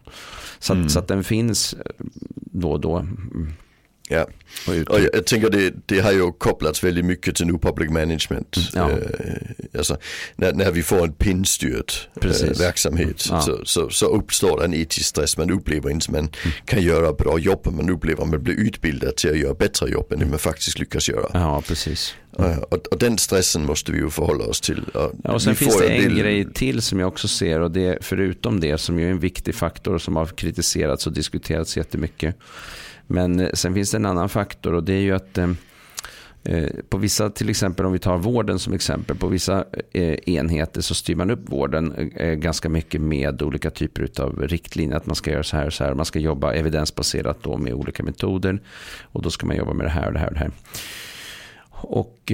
[0.59, 0.89] Så, mm.
[0.89, 1.75] så att den finns
[2.35, 3.05] då och då.
[4.09, 4.27] Ja,
[4.67, 8.57] och jag, jag, tänker det, det har ju kopplats väldigt mycket till New Public Management.
[8.73, 8.91] Ja.
[8.91, 8.97] Eh,
[9.77, 9.97] alltså,
[10.35, 13.41] när, när, vi får en pinstyrd eh, verksamhet ja.
[13.41, 15.37] så, så, så, uppstår en etisk stress.
[15.37, 16.55] Man upplever inte att man mm.
[16.65, 17.67] kan göra bra jobb.
[17.71, 20.79] Man upplever att man blir utbildad till att göra bättre jobb än det man faktiskt
[20.79, 21.29] lyckas göra.
[21.33, 22.15] Ja, precis.
[22.39, 22.59] Mm.
[22.59, 24.85] Och, och, den stressen måste vi ju förhålla oss till.
[24.93, 26.19] Ja, och sen finns det en del...
[26.19, 29.97] grej till som jag också ser och det förutom det som är en viktig faktor
[29.97, 32.35] som har kritiserats och diskuterats jättemycket.
[33.07, 35.49] Men eh, sen finns det en annan faktor och det är ju att eh,
[36.43, 39.65] eh, på vissa, till exempel om vi tar vården som exempel, på vissa
[40.25, 44.97] enheter så styr man upp vården ganska mycket med olika typer av riktlinjer.
[44.97, 45.93] Att man ska göra så här och så här.
[45.93, 48.61] Man ska jobba evidensbaserat då med olika metoder.
[49.01, 50.51] Och då ska man jobba med det här och det här och det här.
[51.85, 52.31] Och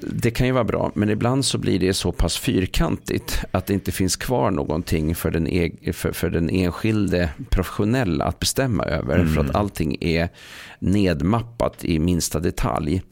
[0.00, 3.74] det kan ju vara bra, men ibland så blir det så pass fyrkantigt att det
[3.74, 9.18] inte finns kvar någonting för den, e för, för den enskilde professionella att bestämma över.
[9.18, 9.34] Mm.
[9.34, 10.28] För att allting är
[10.78, 13.02] nedmappat i minsta detalj.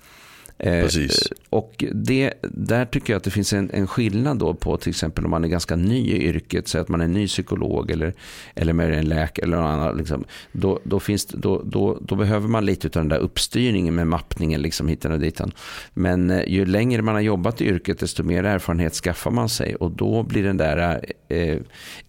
[0.59, 1.33] Eh, Precis.
[1.51, 5.25] Och det, där tycker jag att det finns en, en skillnad då på till exempel
[5.25, 8.15] om man är ganska ny i yrket, så att man är ny psykolog eller,
[8.55, 9.97] eller med en läkare eller någon annan.
[9.97, 14.07] Liksom, då, då, finns, då, då, då behöver man lite av den där uppstyrningen med
[14.07, 15.53] mappningen liksom hitan och ditan.
[15.95, 19.77] Men eh, ju längre man har jobbat i yrket desto mer erfarenhet skaffar man sig
[19.77, 21.59] och då blir den där eh,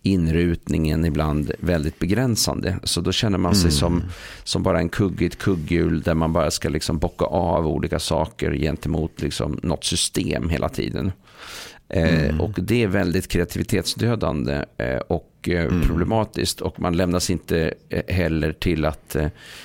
[0.03, 2.79] inrutningen ibland väldigt begränsande.
[2.83, 3.71] Så då känner man sig mm.
[3.71, 4.03] som,
[4.43, 7.99] som bara en kugg i ett kugghjul där man bara ska liksom bocka av olika
[7.99, 11.11] saker gentemot liksom något system hela tiden.
[11.89, 12.41] Eh, mm.
[12.41, 15.81] och det är väldigt kreativitetsdödande eh, och eh, mm.
[15.81, 16.61] problematiskt.
[16.61, 17.73] Och man lämnas inte
[18.07, 19.15] heller till att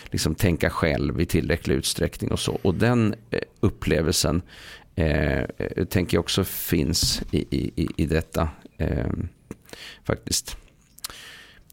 [0.04, 2.30] liksom tänka själv i tillräcklig utsträckning.
[2.30, 2.58] Och så.
[2.62, 3.14] Och den
[3.60, 4.42] upplevelsen
[4.94, 5.44] eh,
[5.88, 8.48] tänker jag också finns i, i, i detta.
[8.78, 9.06] Eh,
[10.04, 10.56] faktiskt.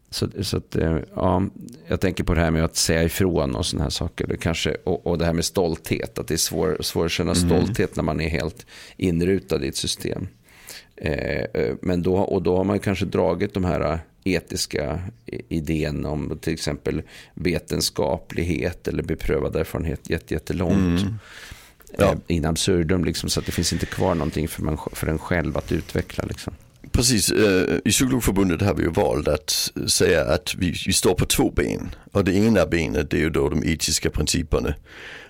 [0.10, 1.44] Så, så att, eh, ja,
[1.88, 4.28] jag tänker på det här med att säga ifrån och sådana här saker.
[4.28, 6.20] Det kanske, och, och det här med stolthet.
[6.20, 7.50] Att det är svårt svår att känna mm.
[7.50, 8.66] stolthet när man är helt
[8.98, 10.28] inrutad i ett system.
[10.96, 15.00] Eh, men då, och då har man kanske dragit de här etiska
[15.50, 17.02] idén om till exempel
[17.34, 21.02] vetenskaplighet eller beprövad erfarenhet jättelångt.
[21.02, 21.14] Mm.
[21.98, 22.16] Ja.
[22.28, 25.58] In absurdum, liksom, så att det finns inte kvar någonting för, man, för en själv
[25.58, 26.24] att utveckla.
[26.28, 26.54] Liksom.
[26.92, 27.32] Precis,
[27.86, 31.96] i Psykologförbundet har vi ju valt att säga att vi, vi står på två ben.
[32.12, 34.74] Och det ena benet det är ju då de etiska principerna.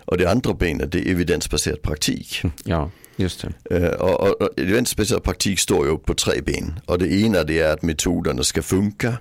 [0.05, 2.41] Och det andra benet det är evidensbaserad praktik.
[2.63, 3.95] Ja, just det.
[3.95, 6.79] Och, och, och evidensbaserad praktik står ju på tre ben.
[6.85, 9.13] Och det ena det är att metoderna ska funka.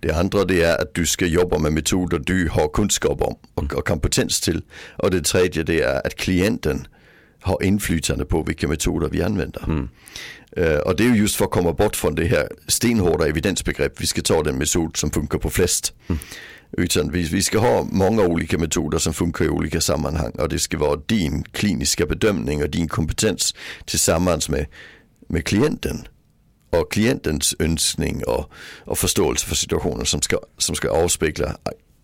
[0.00, 3.74] Det andra det är att du ska jobba med metoder du har kunskap om och,
[3.74, 4.62] och kompetens till.
[4.96, 6.86] Och det tredje det är att klienten
[7.40, 9.64] har inflytande på vilka metoder vi använder.
[9.64, 9.88] Mm.
[10.84, 14.00] Och det är ju just för att komma bort från det här stenhårda evidensbegrepp.
[14.00, 15.92] Vi ska ta den metod som funkar på flest.
[16.06, 16.18] Mm.
[16.72, 20.58] Utan vi, vi ska ha många olika metoder som funkar i olika sammanhang och det
[20.58, 24.66] ska vara din kliniska bedömning och din kompetens tillsammans med,
[25.28, 26.08] med klienten
[26.70, 28.52] och klientens önskning och,
[28.84, 31.56] och förståelse för situationen som ska, som ska avspegla,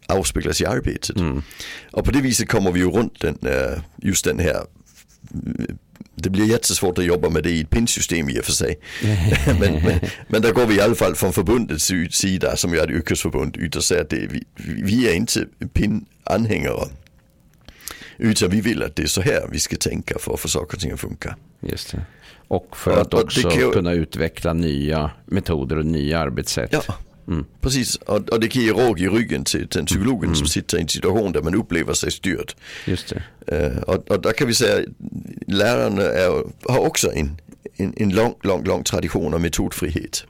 [0.09, 1.17] avspeglas i arbetet.
[1.17, 1.43] Mm.
[1.91, 4.67] Och på det viset kommer vi ju runt den, uh, just den här
[6.23, 8.79] det blir jättesvårt att jobba med det i ett pinsystem i och för sig.
[9.61, 12.91] men, men, men där går vi i alla fall från förbundets sida, som är ett
[12.91, 14.45] yrkesförbund, ut och säger att det, vi,
[14.83, 16.89] vi är inte PIN-anhängare.
[18.19, 20.77] Utan vi vill att det är så här vi ska tänka för att få saker
[20.77, 21.37] och ting att funka.
[21.61, 22.05] Just det.
[22.49, 26.71] Och för att också kunna utveckla nya metoder och nya arbetssätt.
[26.73, 26.95] Ja.
[27.33, 27.45] Mm.
[27.61, 30.35] Precis, och, och, det kan ge råg i ryggen till den psykologen mm.
[30.35, 32.53] som sitter i en situation där man upplever sig styrd.
[32.87, 33.23] Just det.
[33.53, 34.87] Uh, och, och där kan vi säga
[35.47, 37.41] lärarna är, har också en,
[37.77, 40.25] en, en lång, lång, lång tradition av metodfrihet.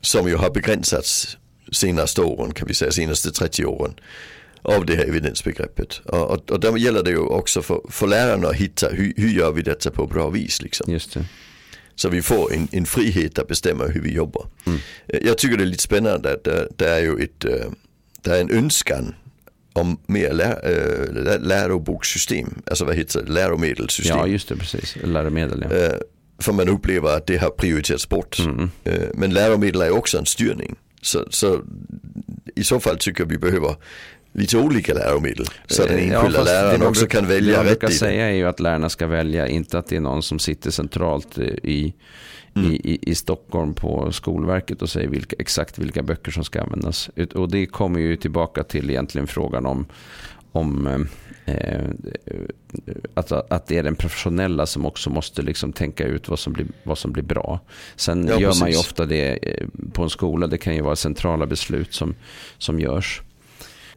[0.00, 1.36] Som ju har begränsats
[1.72, 3.94] senaste åren, kan vi säga, senaste 30 åren
[4.62, 6.00] av det här evidensbegreppet.
[6.04, 9.28] Och, och, och där gäller det ju också för, för lärarna att hitta hur, hur
[9.28, 10.62] gör vi detta på bra vis.
[10.62, 10.92] Liksom.
[10.92, 11.24] Just det.
[12.00, 14.46] Så vi får en, en frihet att bestämma hur vi jobbar.
[14.66, 14.78] Mm.
[15.06, 17.40] Jag tycker det är lite spännande att det, det är ju ett,
[18.22, 19.14] det är en önskan
[19.72, 24.18] om mer lär, lärobokssystem, alltså vad heter det, läromedelssystem.
[24.18, 25.66] Ja just det, precis, läromedel.
[25.70, 25.76] Ja.
[25.76, 25.92] Äh,
[26.38, 28.38] för man upplever att det har prioriterats bort.
[28.38, 28.70] Mm.
[28.84, 30.76] Äh, men läromedel är också en styrning.
[31.02, 31.60] Så, så
[32.56, 33.76] i så fall tycker jag vi behöver
[34.32, 35.46] lite olika läromedel.
[35.66, 37.70] Så att den enskilda ja, läraren också kan välja rätt det.
[37.70, 40.38] Jag brukar säga är ju att lärarna ska välja, inte att det är någon som
[40.38, 41.94] sitter centralt i,
[42.54, 42.72] mm.
[42.72, 47.10] i, i, Stockholm på Skolverket och säger vilka, exakt vilka böcker som ska användas.
[47.34, 49.86] Och det kommer ju tillbaka till egentligen frågan om,
[50.52, 50.86] om
[51.46, 51.84] eh,
[53.14, 56.66] att, att det är den professionella som också måste liksom tänka ut vad som blir,
[56.82, 57.60] vad som blir bra.
[57.96, 58.60] Sen ja, gör precis.
[58.60, 60.46] man ju ofta det eh, på en skola.
[60.46, 62.14] Det kan ju vara centrala beslut som,
[62.58, 63.22] som görs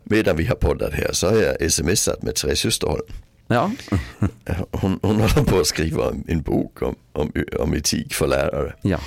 [0.04, 3.06] medan vi har poddat här så har jag smsat med Therese Österholm.
[3.48, 3.72] Ja.
[4.72, 8.74] hon, hon håller på att skriva en bok om, om, om etik för lärare.
[8.82, 9.00] Ja.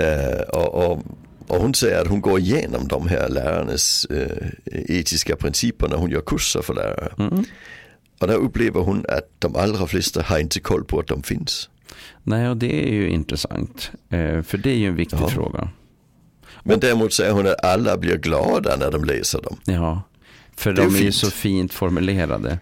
[0.00, 1.02] Uh, och, och,
[1.48, 4.26] och, hon säger att hon går igenom de här lärarnas uh,
[4.66, 7.12] etiska principer när hon gör kurser för lärare.
[7.18, 7.44] Mm.
[8.20, 11.68] Och där upplever hon att de allra flesta har inte koll på att de finns.
[12.22, 13.90] Nej, och det är ju intressant.
[14.12, 15.28] Uh, för det är ju en viktig ja.
[15.28, 15.68] fråga.
[16.62, 19.56] Men däremot säger hon att alla blir glada när de läser dem.
[19.64, 20.02] Ja.
[20.56, 22.58] För de är, är ju så fint formulerade.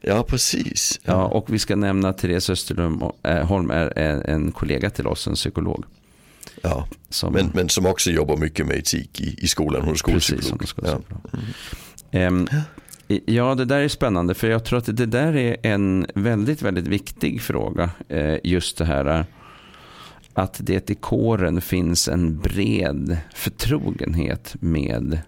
[0.00, 1.00] Ja, precis.
[1.04, 1.12] Ja.
[1.12, 1.24] ja.
[1.24, 5.84] och vi ska nämna att Therese Österholm är en kollega till oss, en psykolog.
[6.62, 9.82] Ja, som, men, men som också jobbar mycket med etik i, i skolan.
[9.82, 10.58] Hon är skolpsykolog.
[10.58, 11.00] Precis, ja.
[12.10, 12.46] Mm.
[13.26, 14.34] ja, det där är spännande.
[14.34, 17.90] För jag tror att det där är en väldigt, väldigt viktig fråga.
[18.08, 19.26] Eh, just det här
[20.34, 25.18] att det i kåren finns en bred förtrogenhet med eh,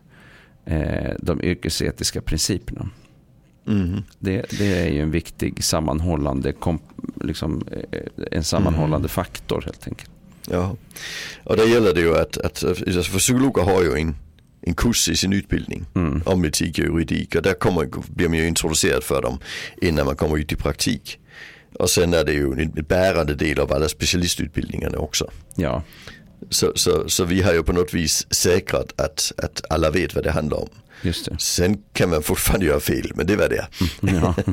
[1.19, 2.91] de yrkesetiska principerna.
[3.67, 4.03] Mm.
[4.19, 6.79] Det, det, är ju en viktig sammanhållande, kom,
[7.21, 8.01] liksom, eh,
[8.31, 9.09] en sammanhållande mm.
[9.09, 10.11] faktor helt enkelt.
[10.51, 10.77] Ja,
[11.45, 14.17] och där gäller det ju att, att alltså för psykologer har ju en,
[14.61, 16.23] en kurs i sin utbildning mm.
[16.27, 19.39] om etik och juridik och där kommer, blir man ju introducerad för dem
[19.83, 21.19] innan man kommer ut i praktik.
[21.79, 25.31] Och sen är det ju en bärande del av alla specialistutbildningarna också.
[25.55, 25.83] Ja.
[26.51, 30.25] Så, så, så vi har ju på något vis säkrat att, att alla vet vad
[30.25, 30.69] det handlar om.
[31.03, 31.37] Just det.
[31.39, 33.67] Sen kan man fortfarande göra fel, men det var det.
[34.01, 34.35] Ja.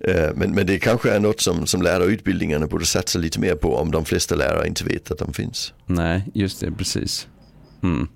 [0.00, 3.76] Eh, men, men det kanske är något som, som lärarutbildningarna borde satsa lite mer på
[3.76, 5.72] om de flesta lärare inte vet att de finns.
[5.86, 7.28] Nej, just det, precis.
[7.82, 8.08] Mm.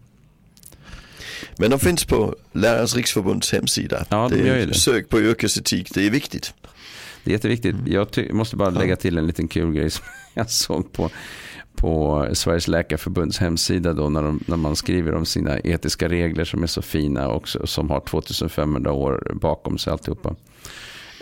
[1.58, 4.06] Men de finns på Lärarens riksförbunds hemsida.
[4.08, 4.74] Ja, de det det.
[4.74, 6.54] Sök på yrkesetik, det är viktigt.
[7.24, 7.74] Det är jätteviktigt.
[7.74, 7.92] Mm.
[7.92, 11.10] Jag måste bara lägga till en liten kul grej som jag såg på
[11.80, 16.62] på Sveriges läkarförbunds hemsida då när, de, när man skriver om sina etiska regler som
[16.62, 20.34] är så fina och som har 2500 år bakom sig alltihopa.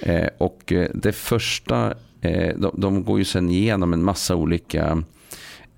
[0.02, 5.02] Eh, och eh, det första, eh, de, de, går ju sen igenom en massa olika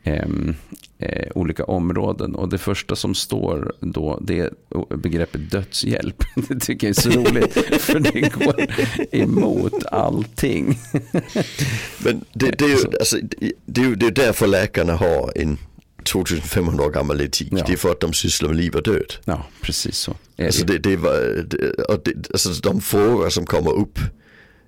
[0.03, 2.35] eh, olika områden.
[2.35, 4.51] Och det första som står då det är
[4.97, 6.25] begreppet dödshjälp.
[6.49, 8.67] Det tycker jag är så roligt för det går
[9.13, 10.79] emot allting.
[11.99, 13.17] Men det, det, är ju, alltså,
[13.67, 15.59] det, är ju det är därför läkarna har en
[16.05, 17.49] 2500 år gammal etik.
[17.51, 17.65] Ja.
[17.67, 19.15] Det är för att de sysslar med liv och död.
[19.25, 20.17] Ja, precis så.
[20.39, 23.99] Alltså det, det, var, det, och det, alltså de frågor som kommer upp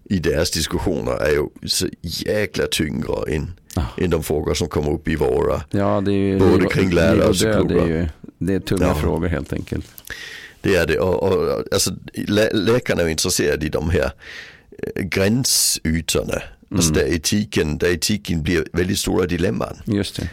[0.05, 3.83] i deras diskussioner är ju så jäkla tyngre än, ah.
[3.97, 5.63] än de frågor som kommer upp i våra.
[5.71, 7.75] Ja, det är ju både kring lärare och psykologer.
[7.77, 8.95] Det är, ju, det är tunga ja.
[8.95, 9.87] frågor helt enkelt.
[10.61, 14.11] Det är det och, och alltså, lä läkarna är intresserade i de här
[14.97, 16.33] äh, gränsytorna.
[16.33, 16.77] Alltså mm.
[16.77, 19.77] Alltså där etiken, där etiken blir väldigt stora dilemman.
[19.85, 20.31] Just det.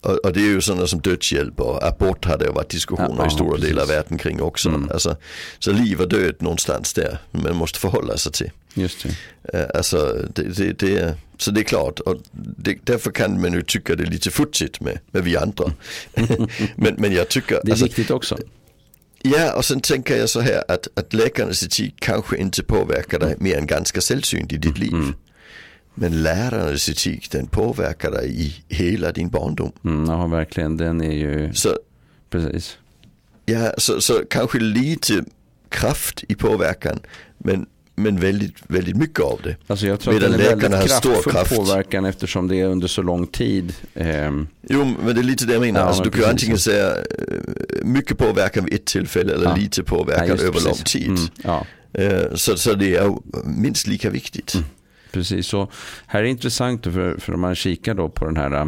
[0.00, 3.30] Och, det är ju sådana som dödshjälp och abort hade det varit diskussioner ja, i
[3.30, 3.68] stora precis.
[3.68, 4.68] delar av världen kring också.
[4.68, 4.90] Mm.
[4.92, 5.16] Alltså,
[5.58, 8.50] så liv och död någonstans där, man måste förhålla sig till.
[8.74, 9.58] Just det.
[9.58, 13.62] Uh, alltså, det, det, det, så det är klart, och det, därför kan man ju
[13.62, 15.72] tycka det är lite futsigt med, med vi andra.
[16.76, 17.60] men, men jag tycker...
[17.62, 18.38] Det är alltså, viktigt också.
[19.22, 23.34] Ja, och sen tänker jag så här att, att läkarnas etik kanske inte påverkar dig
[23.38, 24.92] mer än ganska sällsynt i ditt liv.
[24.92, 25.14] Mm.
[25.94, 29.72] Men lärarnas etik den påverkar dig i hela din barndom.
[29.84, 30.76] Mm, ja, verkligen.
[30.76, 31.52] Den är ju...
[31.52, 31.76] Så,
[32.30, 32.78] Precis.
[33.46, 35.24] Ja, så, så kanske lite
[35.68, 36.98] kraft i påverkan.
[37.38, 39.56] Men, men väldigt, väldigt mycket av det.
[39.66, 41.56] Alltså jag tror Medan att det är väldigt kraftfull kraft.
[41.56, 43.74] påverkan eftersom det är under så lång tid.
[43.94, 44.48] Ehm.
[44.68, 45.80] Jo, men det är lite det jag menar.
[45.80, 49.56] Ja, alltså, du kan antingen säga eh, mycket påverkan vid ett tillfälle eller ja.
[49.56, 50.66] lite påverkan ja, över precis.
[50.66, 51.08] lång tid.
[51.08, 51.66] Mm, ja.
[51.92, 54.54] Eh, så, så det är minst lika viktigt.
[54.54, 54.66] Mm.
[55.12, 55.68] Precis, så
[56.06, 58.66] här är intressant för, för om man kikar då på den här äh,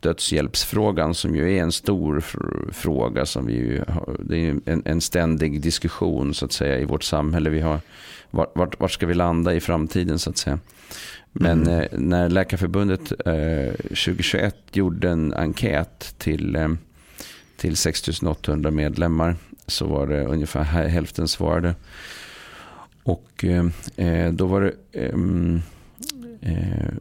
[0.00, 2.24] dödshjälpsfrågan som ju är en stor
[2.72, 6.84] fråga som vi ju har, det är en, en ständig diskussion så att säga i
[6.84, 7.50] vårt samhälle.
[7.50, 7.80] Vi har,
[8.30, 10.58] vart, vart ska vi landa i framtiden så att säga.
[11.32, 11.80] Men mm.
[11.80, 16.68] eh, när Läkarförbundet eh, 2021 gjorde en enkät till, eh,
[17.56, 21.74] till 6800 medlemmar så var det ungefär hälften svarade.
[23.02, 23.44] Och
[24.32, 25.62] då var det ehm,
[26.40, 26.94] eh,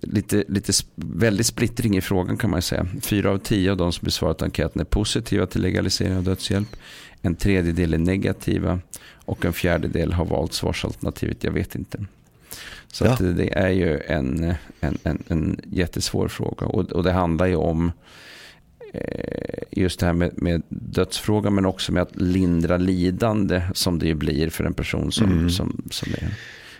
[0.00, 2.86] lite, lite väldigt splittring i frågan kan man säga.
[3.02, 6.76] Fyra av tio av de som besvarat enkäten är positiva till legalisering av dödshjälp.
[7.22, 8.80] En tredjedel är negativa
[9.24, 12.04] och en fjärdedel har valt svarsalternativet jag vet inte.
[12.92, 13.16] Så ja.
[13.20, 17.92] det är ju en, en, en, en jättesvår fråga och, och det handlar ju om
[18.92, 24.06] eh, just det här med, med dödsfrågan men också med att lindra lidande som det
[24.06, 25.50] ju blir för en person som, mm.
[25.50, 26.34] som, som är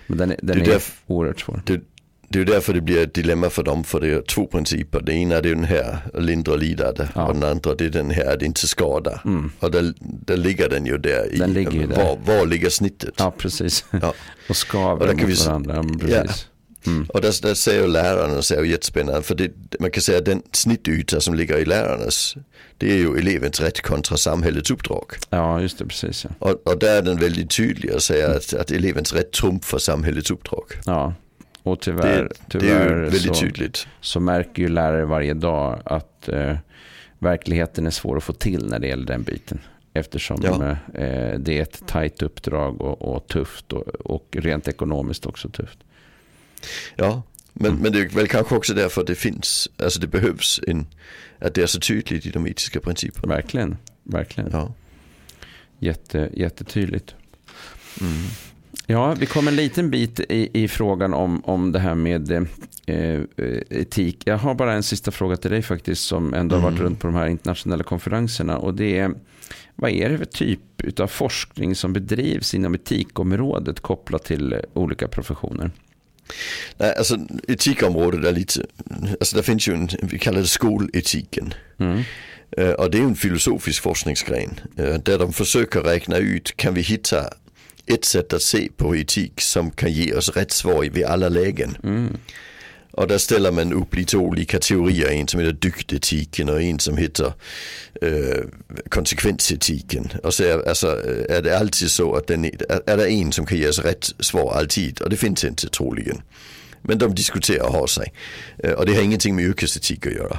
[0.07, 1.63] men den, den det är, är oerhört svår.
[1.65, 1.81] Det,
[2.29, 5.01] det är därför det blir ett dilemma för dem, för det är två principer.
[5.01, 7.27] Det ena är den här, lindra lidande, ja.
[7.27, 9.21] och den andra det är den här, att inte skada.
[9.25, 9.53] Mm.
[9.59, 11.97] Och där, där ligger den ju där i, den ligger ju där.
[11.97, 13.15] Var, var ligger snittet?
[13.19, 13.85] Ja, precis.
[13.91, 14.15] Ja.
[14.49, 16.47] och skaver mot vi, varandra, precis.
[16.51, 16.56] Ja.
[16.87, 17.07] Mm.
[17.09, 20.25] Och där, där säger lärarna, så är det jättespännande, för det, man kan säga att
[20.25, 22.37] den snittyta som ligger i lärarnas,
[22.79, 25.13] det är ju elevens rätt kontra samhällets uppdrag.
[25.31, 26.25] Ja, just det, precis.
[26.25, 26.31] Ja.
[26.39, 28.37] Och, och där är den väldigt tydlig och säger mm.
[28.37, 30.65] att, att elevens rätt trumfar samhällets uppdrag.
[30.85, 31.15] Ja,
[31.63, 33.87] och tyvärr, det, tyvärr det är väldigt så, tydligt.
[34.01, 36.57] så märker ju lärare varje dag att eh,
[37.19, 39.59] verkligheten är svår att få till när det gäller den biten.
[39.93, 40.71] Eftersom ja.
[41.01, 45.79] eh, det är ett tajt uppdrag och, och tufft och, och, rent ekonomiskt också tufft.
[46.97, 47.83] Ja, men, mm.
[47.83, 50.87] men det är väl kanske också därför att det finns, alltså det behövs en,
[51.39, 53.35] att det är så tydligt i de etiska principerna.
[53.35, 54.51] Verkligen, verkligen.
[54.53, 54.75] Ja.
[55.79, 57.15] Jätte, jättetydligt.
[58.01, 58.13] Mm.
[58.87, 62.33] Ja, vi kom en liten bit i, i frågan om, om det här med
[62.87, 63.21] eh,
[63.71, 64.23] etik.
[64.25, 66.85] Jag har bara en sista fråga till dig faktiskt som ändå har varit mm.
[66.85, 68.59] runt på de här internationella konferenserna.
[68.59, 69.15] Och det är,
[69.75, 75.71] vad är det för typ av forskning som bedrivs inom etikområdet kopplat till olika professioner?
[76.77, 78.67] Nej, alltså etikområdet är lite,
[79.21, 81.55] alltså det finns ju en, vi kallar det skoletiken.
[81.79, 82.03] Mm.
[82.59, 86.81] Uh, och det är en filosofisk forskningsgren uh, där de försöker räkna ut, kan vi
[86.81, 87.31] hitta
[87.87, 91.77] ett sätt att se på etik som kan ge oss rätt svar vid alla lägen.
[91.83, 92.17] Mm.
[92.97, 96.97] Och där ställer man upp lite olika teorier, en som heter dygdetiken och en som
[96.97, 97.33] heter
[98.03, 98.45] eh,
[98.89, 100.09] konsekvensetiken.
[100.23, 100.87] Och så är, alltså,
[101.29, 102.45] är det alltid så att den,
[102.87, 106.23] är det en som kan ge oss rätt svar alltid och det finns inte troligen.
[106.83, 108.13] Men de diskuterar och har sig.
[108.77, 110.39] Och det har ingenting med yrkesetik att göra.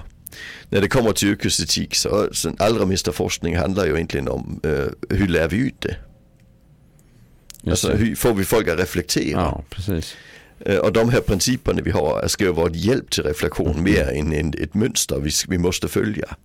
[0.69, 5.17] När det kommer till yrkesetik så, så allra mesta forskning handlar ju egentligen om eh,
[5.17, 5.95] hur lär vi ut det?
[7.69, 9.39] alltså hur får vi folk att reflektera?
[9.39, 10.15] Ja, precis.
[10.81, 13.83] Och de här principerna vi har ska ju vara ett hjälp till reflektion mm.
[13.83, 16.35] mer än ett mönster vi, vi måste följa.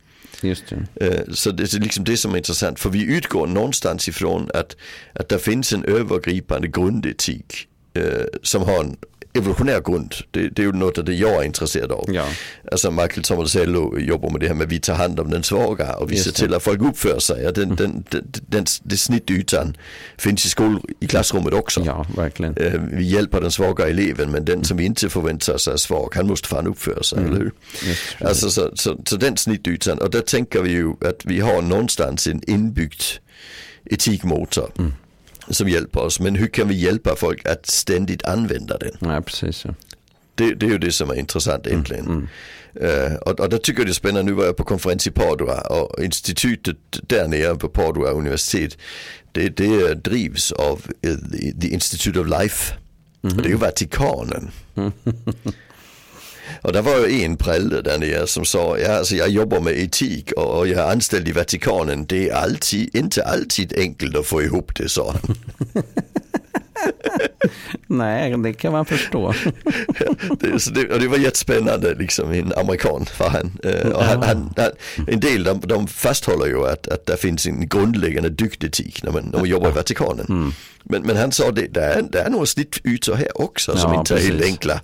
[0.43, 1.07] Just det.
[1.07, 2.81] Eh, så det är liksom det som är intressant.
[2.81, 4.77] För vi utgår någonstans ifrån att,
[5.13, 8.97] att det finns en övergripande grundetik eh, som har en
[9.35, 10.15] evolutionär grund.
[10.31, 12.05] Det, det, är ju något av det jag är intresserad av.
[12.09, 12.27] Ja.
[12.73, 15.97] Alltså Michael Tomasello jobbar med det här med att vi tar hand om den svaga
[15.97, 17.53] och vi ser till att folk uppför sig.
[17.53, 17.77] Den, mm.
[17.77, 19.77] den, den, den, den snittytan
[20.19, 21.83] finns i, skol, i klassrummet också.
[21.85, 22.57] Ja, verkligen.
[22.57, 26.27] Eh, vi hjälper den svaga eleven men den som inte förväntar sig är svag, han
[26.27, 27.31] måste fan uppföra sig, mm.
[27.31, 27.53] eller hur?
[27.89, 31.63] Just, alltså, så, så, så den snittytan, och där tänker vi ju att vi har
[31.63, 33.03] någonstans en inbyggd
[33.85, 34.71] etikmotor.
[34.79, 34.93] Mm
[35.51, 36.21] som hjälper oss.
[36.21, 38.97] Men hur kan vi hjälpa folk att ständigt använda den?
[39.01, 39.65] Ja, precis.
[39.65, 39.75] Ja.
[40.35, 42.05] Det, det, är ju det som är intressant egentligen.
[42.05, 42.29] Mm, mm.
[42.81, 45.11] Uh, och, och där tycker jag det är spännande, nu var jag på konferens i
[45.11, 48.79] Padua och institutet där nere på Padua universitet,
[49.33, 52.75] det, det drivs av uh, the, the Institute of Life.
[53.23, 53.37] Mm -hmm.
[53.37, 54.51] Och det är ju Vatikanen.
[56.61, 59.79] Och det var ju en prälle där nere som sa, ja alltså jag jobbar med
[59.79, 62.07] etik och jag är anställd i Vatikanen.
[62.07, 65.37] Det är alltid, inte alltid enkelt att få ihop det, sa han.
[67.87, 69.33] Nej, det kan man förstå.
[70.41, 73.59] det, det, det var jättespännande, liksom en amerikan var han.
[73.67, 74.71] Uh, och han, han, han,
[75.07, 79.25] en del de, de fasthåller ju att, att det finns en grundläggande dyktetik när man,
[79.33, 80.27] när man jobbar i Vatikanen.
[80.29, 80.53] Mm.
[80.85, 83.99] Men, men han sa det, det är, det är några snittytor här också som ja,
[83.99, 84.31] inte precis.
[84.31, 84.81] är helt enkla.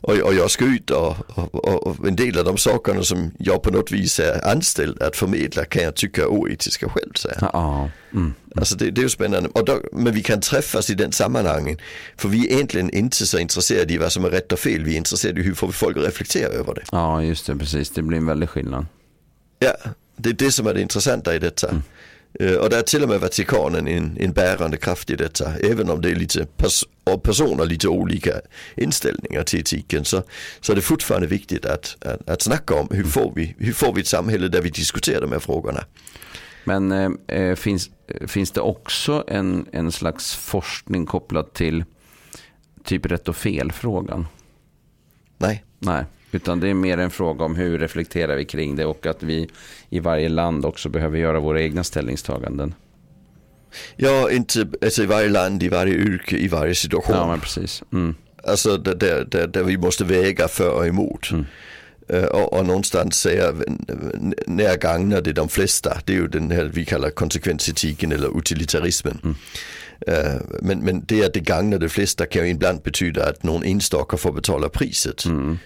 [0.00, 3.62] Och, och jag ska ut och, och, och, en del av de sakerna som jag
[3.62, 7.12] på något vis är anställd att förmedla kan jag tycka är oetiska själv.
[7.14, 7.50] Säger han.
[7.52, 8.34] Ja, mm.
[8.56, 9.48] Alltså det, det, är ju spännande.
[9.48, 11.78] Och då, men vi kan träffas i den sammanhangen.
[12.16, 14.84] För vi är egentligen inte så intresserade i vad som är rätt och fel.
[14.84, 16.82] Vi är intresserade i hur får vi folk att reflektera över det.
[16.92, 17.90] Ja, just det, precis.
[17.90, 18.86] Det blir en väldig skillnad.
[19.58, 19.76] Ja,
[20.16, 21.68] det är det som är det intressanta i detta.
[21.68, 21.82] Mm.
[22.40, 25.52] Uh, och det är till och med Vatikanen en, en bärande kraft i detta.
[25.54, 28.32] Även om det är lite pers och personer lite olika
[28.76, 30.22] inställningar till etiken så,
[30.60, 33.94] så är det fortfarande viktigt att, att, att snacka om hur får, vi, hur får
[33.94, 35.84] vi ett samhälle där vi diskuterar de här frågorna.
[36.64, 37.90] Men eh, eh, finns,
[38.26, 41.84] finns det också en, en slags forskning kopplad till
[42.84, 44.26] typ rätt och fel-frågan?
[45.38, 45.64] Nej.
[45.78, 49.22] Nej, utan det är mer en fråga om hur reflekterar vi kring det och att
[49.22, 49.48] vi
[49.88, 52.74] i varje land också behöver göra våra egna ställningstaganden.
[53.96, 57.16] Ja, inte alltså i varje land, i varje yrke, i varje situation.
[57.16, 57.82] Ja, men precis.
[57.92, 58.14] Mm.
[58.44, 61.30] Alltså där, där, där, vi måste väga för och emot.
[61.30, 61.46] Mm.
[62.10, 63.54] Och, och, någonstans säga
[64.46, 65.98] när gagnar det de flesta.
[66.04, 69.18] Det är ju den här vi kallar konsekvensetiken eller utilitarismen.
[69.22, 69.36] Mm.
[70.08, 73.64] Uh, men, men det att det gagnar de flesta kan ju ibland betyda att någon
[73.64, 75.24] enstaka får betala priset.
[75.24, 75.58] Mm.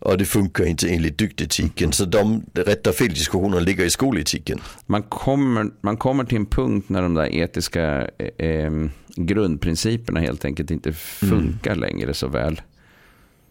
[0.00, 1.92] Och det funkar inte enligt dygdetiken.
[1.92, 4.60] Så de rätta feldiskussionerna ligger i skoletiken.
[4.86, 8.70] Man kommer, man kommer till en punkt när de där etiska eh, eh
[9.16, 11.80] grundprinciperna helt enkelt inte funkar mm.
[11.80, 12.60] längre så väl.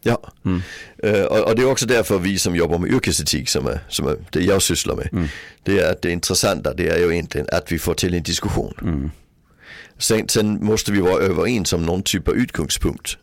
[0.02, 0.62] Ja, mm.
[1.04, 4.08] uh, och, och, det är också därför vi som jobbar med yrkesetik som är, som
[4.08, 5.10] är det jag sysslar med.
[5.12, 5.28] Mm.
[5.64, 8.74] Det är att det intressanta det är ju egentligen att vi får till en diskussion.
[8.82, 9.12] Mm.
[9.97, 13.18] Sen, sen, måste vi vara överens om någon typ av utgångspunkt.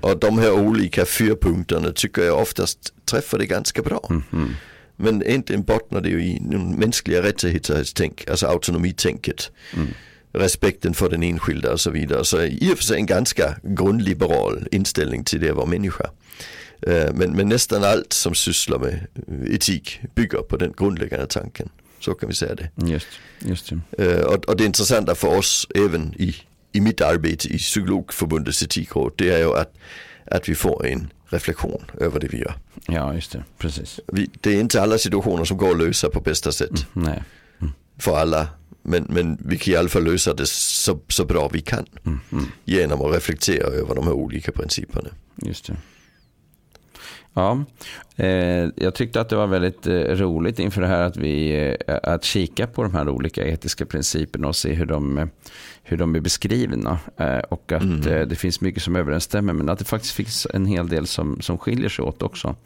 [0.00, 4.06] Och de här olika fyra punkterna tycker jag oftast träffar det ganska bra.
[4.10, 4.48] Mm -hmm.
[4.96, 6.40] Men egentligen bottnar det ju i
[6.78, 7.84] mänskliga rättigheter,
[8.30, 9.50] alltså autonomitänket.
[9.74, 9.88] Mm.
[10.32, 12.24] Respekten för den enskilda och så vidare.
[12.24, 16.10] Så i och för sig en ganska grundliberal inställning till det att vara människa.
[16.86, 19.06] Eh, men, men nästan allt som sysslar med
[19.46, 21.68] etik bygger på den grundläggande tanken.
[22.00, 22.70] Så kan vi säga det.
[22.86, 23.06] Just,
[23.38, 24.24] just det.
[24.24, 26.36] Och, och, det intressanta för oss även i,
[26.72, 29.74] i mitt arbete i Psykologförbundets etikråd det är ju att,
[30.24, 32.54] att vi får en reflektion över det vi gör.
[32.86, 33.44] Ja, just det.
[33.58, 34.00] Precis.
[34.06, 36.86] Vi, det är inte alla situationer som går att lösa på bästa sätt.
[36.96, 37.22] Mm, nej.
[37.60, 37.72] Mm.
[37.98, 38.48] För alla.
[38.82, 41.86] Men, men vi kan i alla fall lösa det så, så bra vi kan.
[42.04, 42.44] Mm, mm.
[42.64, 45.08] genom att reflektera över de här olika principerna.
[45.36, 45.76] Just det.
[47.34, 47.64] Ja,
[48.16, 51.98] eh, jag tyckte att det var väldigt eh, roligt inför det här att, vi, eh,
[52.02, 55.30] att kika på de här olika etiska principerna och se hur de,
[55.82, 56.98] hur de är beskrivna.
[57.16, 58.08] Eh, och att mm.
[58.08, 61.40] Eh, det finns mycket som överensstämmer men att det faktiskt finns en hel del som,
[61.40, 62.56] som skiljer sig åt också.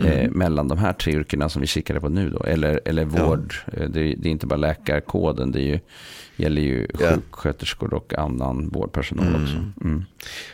[0.00, 0.38] Eh, mm.
[0.38, 2.44] mellan de här tre yrkena som vi kikade på nu då.
[2.44, 3.88] Eller, eller vård, ja.
[3.88, 5.80] det, det, är inte bara läkarkoden, det är ju
[6.40, 7.10] gäller ju ja.
[7.14, 9.42] sjuksköterskor och annan vårdpersonal mm.
[9.42, 9.56] också.
[9.56, 10.04] Mm.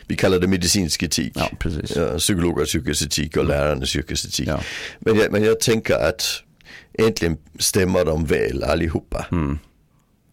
[0.07, 1.33] Vi kallar det medicinsk etik.
[1.35, 1.95] Ja, precis.
[1.95, 4.47] Ja, psykologers yrkesetik och lärarnas yrkesetik.
[4.47, 4.61] Ja.
[4.99, 6.43] Men, jag, men jag tänker att
[6.93, 9.59] egentligen stämmer de väl allihopa mm.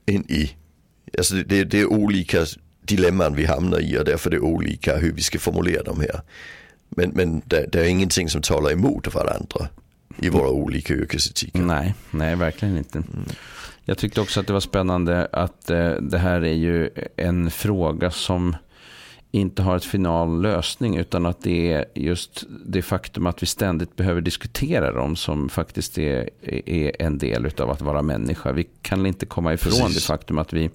[0.06, 0.50] in i,
[1.18, 2.46] alltså det, det är olika
[2.82, 6.20] dilemman vi hamnar i och därför är det olika hur vi ska formulera dem här.
[6.96, 9.68] Men, men det, det är ingenting som talar emot varandra
[10.18, 11.60] i våra olika yrkesetiker.
[11.60, 12.98] Nej, nej verkligen inte.
[12.98, 13.24] Mm.
[13.84, 18.10] Jag tyckte också att det var spännande att eh, det här är ju en fråga
[18.10, 18.56] som
[19.30, 23.96] inte har ett final lösning utan att det är just det faktum att vi ständigt
[23.96, 26.30] behöver diskutera dem som faktiskt är,
[26.66, 28.52] är en del av att vara människa.
[28.52, 29.94] Vi kan inte komma ifrån Precis.
[29.94, 30.70] det faktum att vi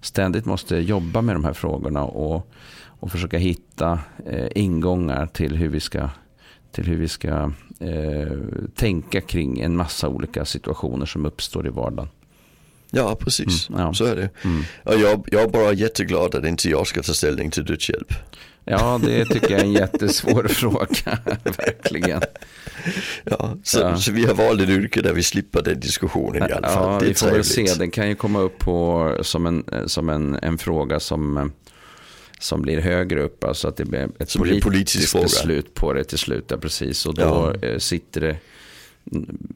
[0.00, 2.52] ständigt måste jobba med de här frågorna och,
[3.00, 6.10] och försöka hitta eh, ingångar till hur vi ska,
[6.72, 8.38] till hur vi ska eh,
[8.74, 12.08] tänka kring en massa olika situationer som uppstår i vardagen.
[12.90, 13.68] Ja, precis.
[13.68, 13.94] Mm, ja.
[13.94, 14.30] Så är det.
[14.44, 14.62] Mm.
[14.84, 18.14] Och jag, jag är bara jätteglad att inte jag ska ta ställning till dödshjälp.
[18.64, 22.22] Ja, det tycker jag är en jättesvår fråga, verkligen.
[23.24, 23.96] Ja, så, ja.
[23.96, 26.92] så, vi har valt ett yrke där vi slipper den diskussionen i alla fall.
[26.92, 27.74] Ja, det är vi får väl se.
[27.78, 31.52] Den kan ju komma upp på, som, en, som en, en fråga som,
[32.40, 33.44] som blir högre upp.
[33.44, 36.44] Alltså att det blir ett politiskt politisk beslut på det till slut.
[36.48, 37.06] Ja, precis.
[37.06, 37.68] Och då ja.
[37.68, 38.36] Eh, sitter det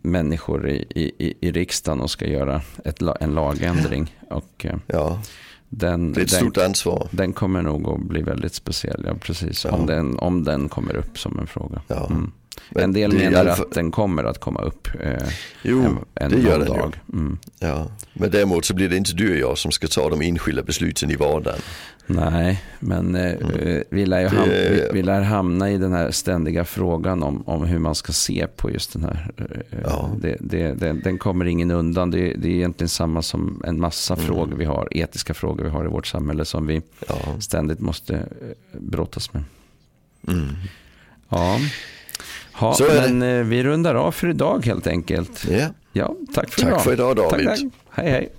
[0.03, 0.87] människor i,
[1.19, 4.17] i, i riksdagen och ska göra ett, en lagändring.
[4.31, 5.23] Och, eh, ja.
[5.69, 7.09] Den, det är ett den, stort ansvar.
[7.11, 9.65] Den kommer nog att bli väldigt speciell, ja, precis.
[9.65, 9.71] Ja.
[9.71, 11.83] Om, den, om den kommer upp som en fråga.
[11.89, 12.07] Ja.
[12.07, 12.33] Mm.
[12.75, 15.29] En del menar att den kommer att komma upp eh,
[15.63, 17.01] jo, en, en det gör den dag.
[17.13, 17.39] Mm.
[17.59, 17.87] Ja.
[18.13, 21.11] Men däremot så blir det inte du och jag som ska ta de enskilda besluten
[21.11, 21.61] i vardagen.
[22.07, 23.83] Nej, men eh, mm.
[23.91, 27.79] vi, lär hamna, vi, vi, lär hamna i den här ständiga frågan om, om hur
[27.79, 29.31] man ska se på just den här.
[29.37, 30.11] Eh, ja.
[30.21, 32.11] det, det, den, den, kommer ingen undan.
[32.11, 34.27] Det, det, är egentligen samma som en massa mm.
[34.27, 37.41] frågor vi har, etiska frågor vi har i vårt samhälle som vi ja.
[37.41, 39.43] ständigt måste eh, brottas med.
[40.29, 40.49] Mm.
[42.61, 42.77] Ja.
[42.79, 43.27] Ja, men det.
[43.29, 45.49] Eh, vi rundar av för idag helt enkelt.
[45.49, 45.71] Yeah.
[45.93, 46.79] Ja, tack för tack idag.
[46.79, 47.47] Tack för idag David.
[47.47, 47.71] Tack, tack.
[47.91, 48.33] Hej, hej.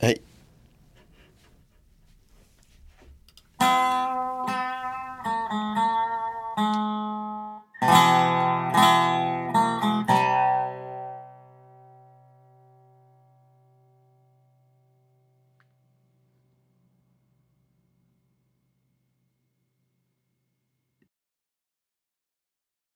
[0.00, 0.18] Hej.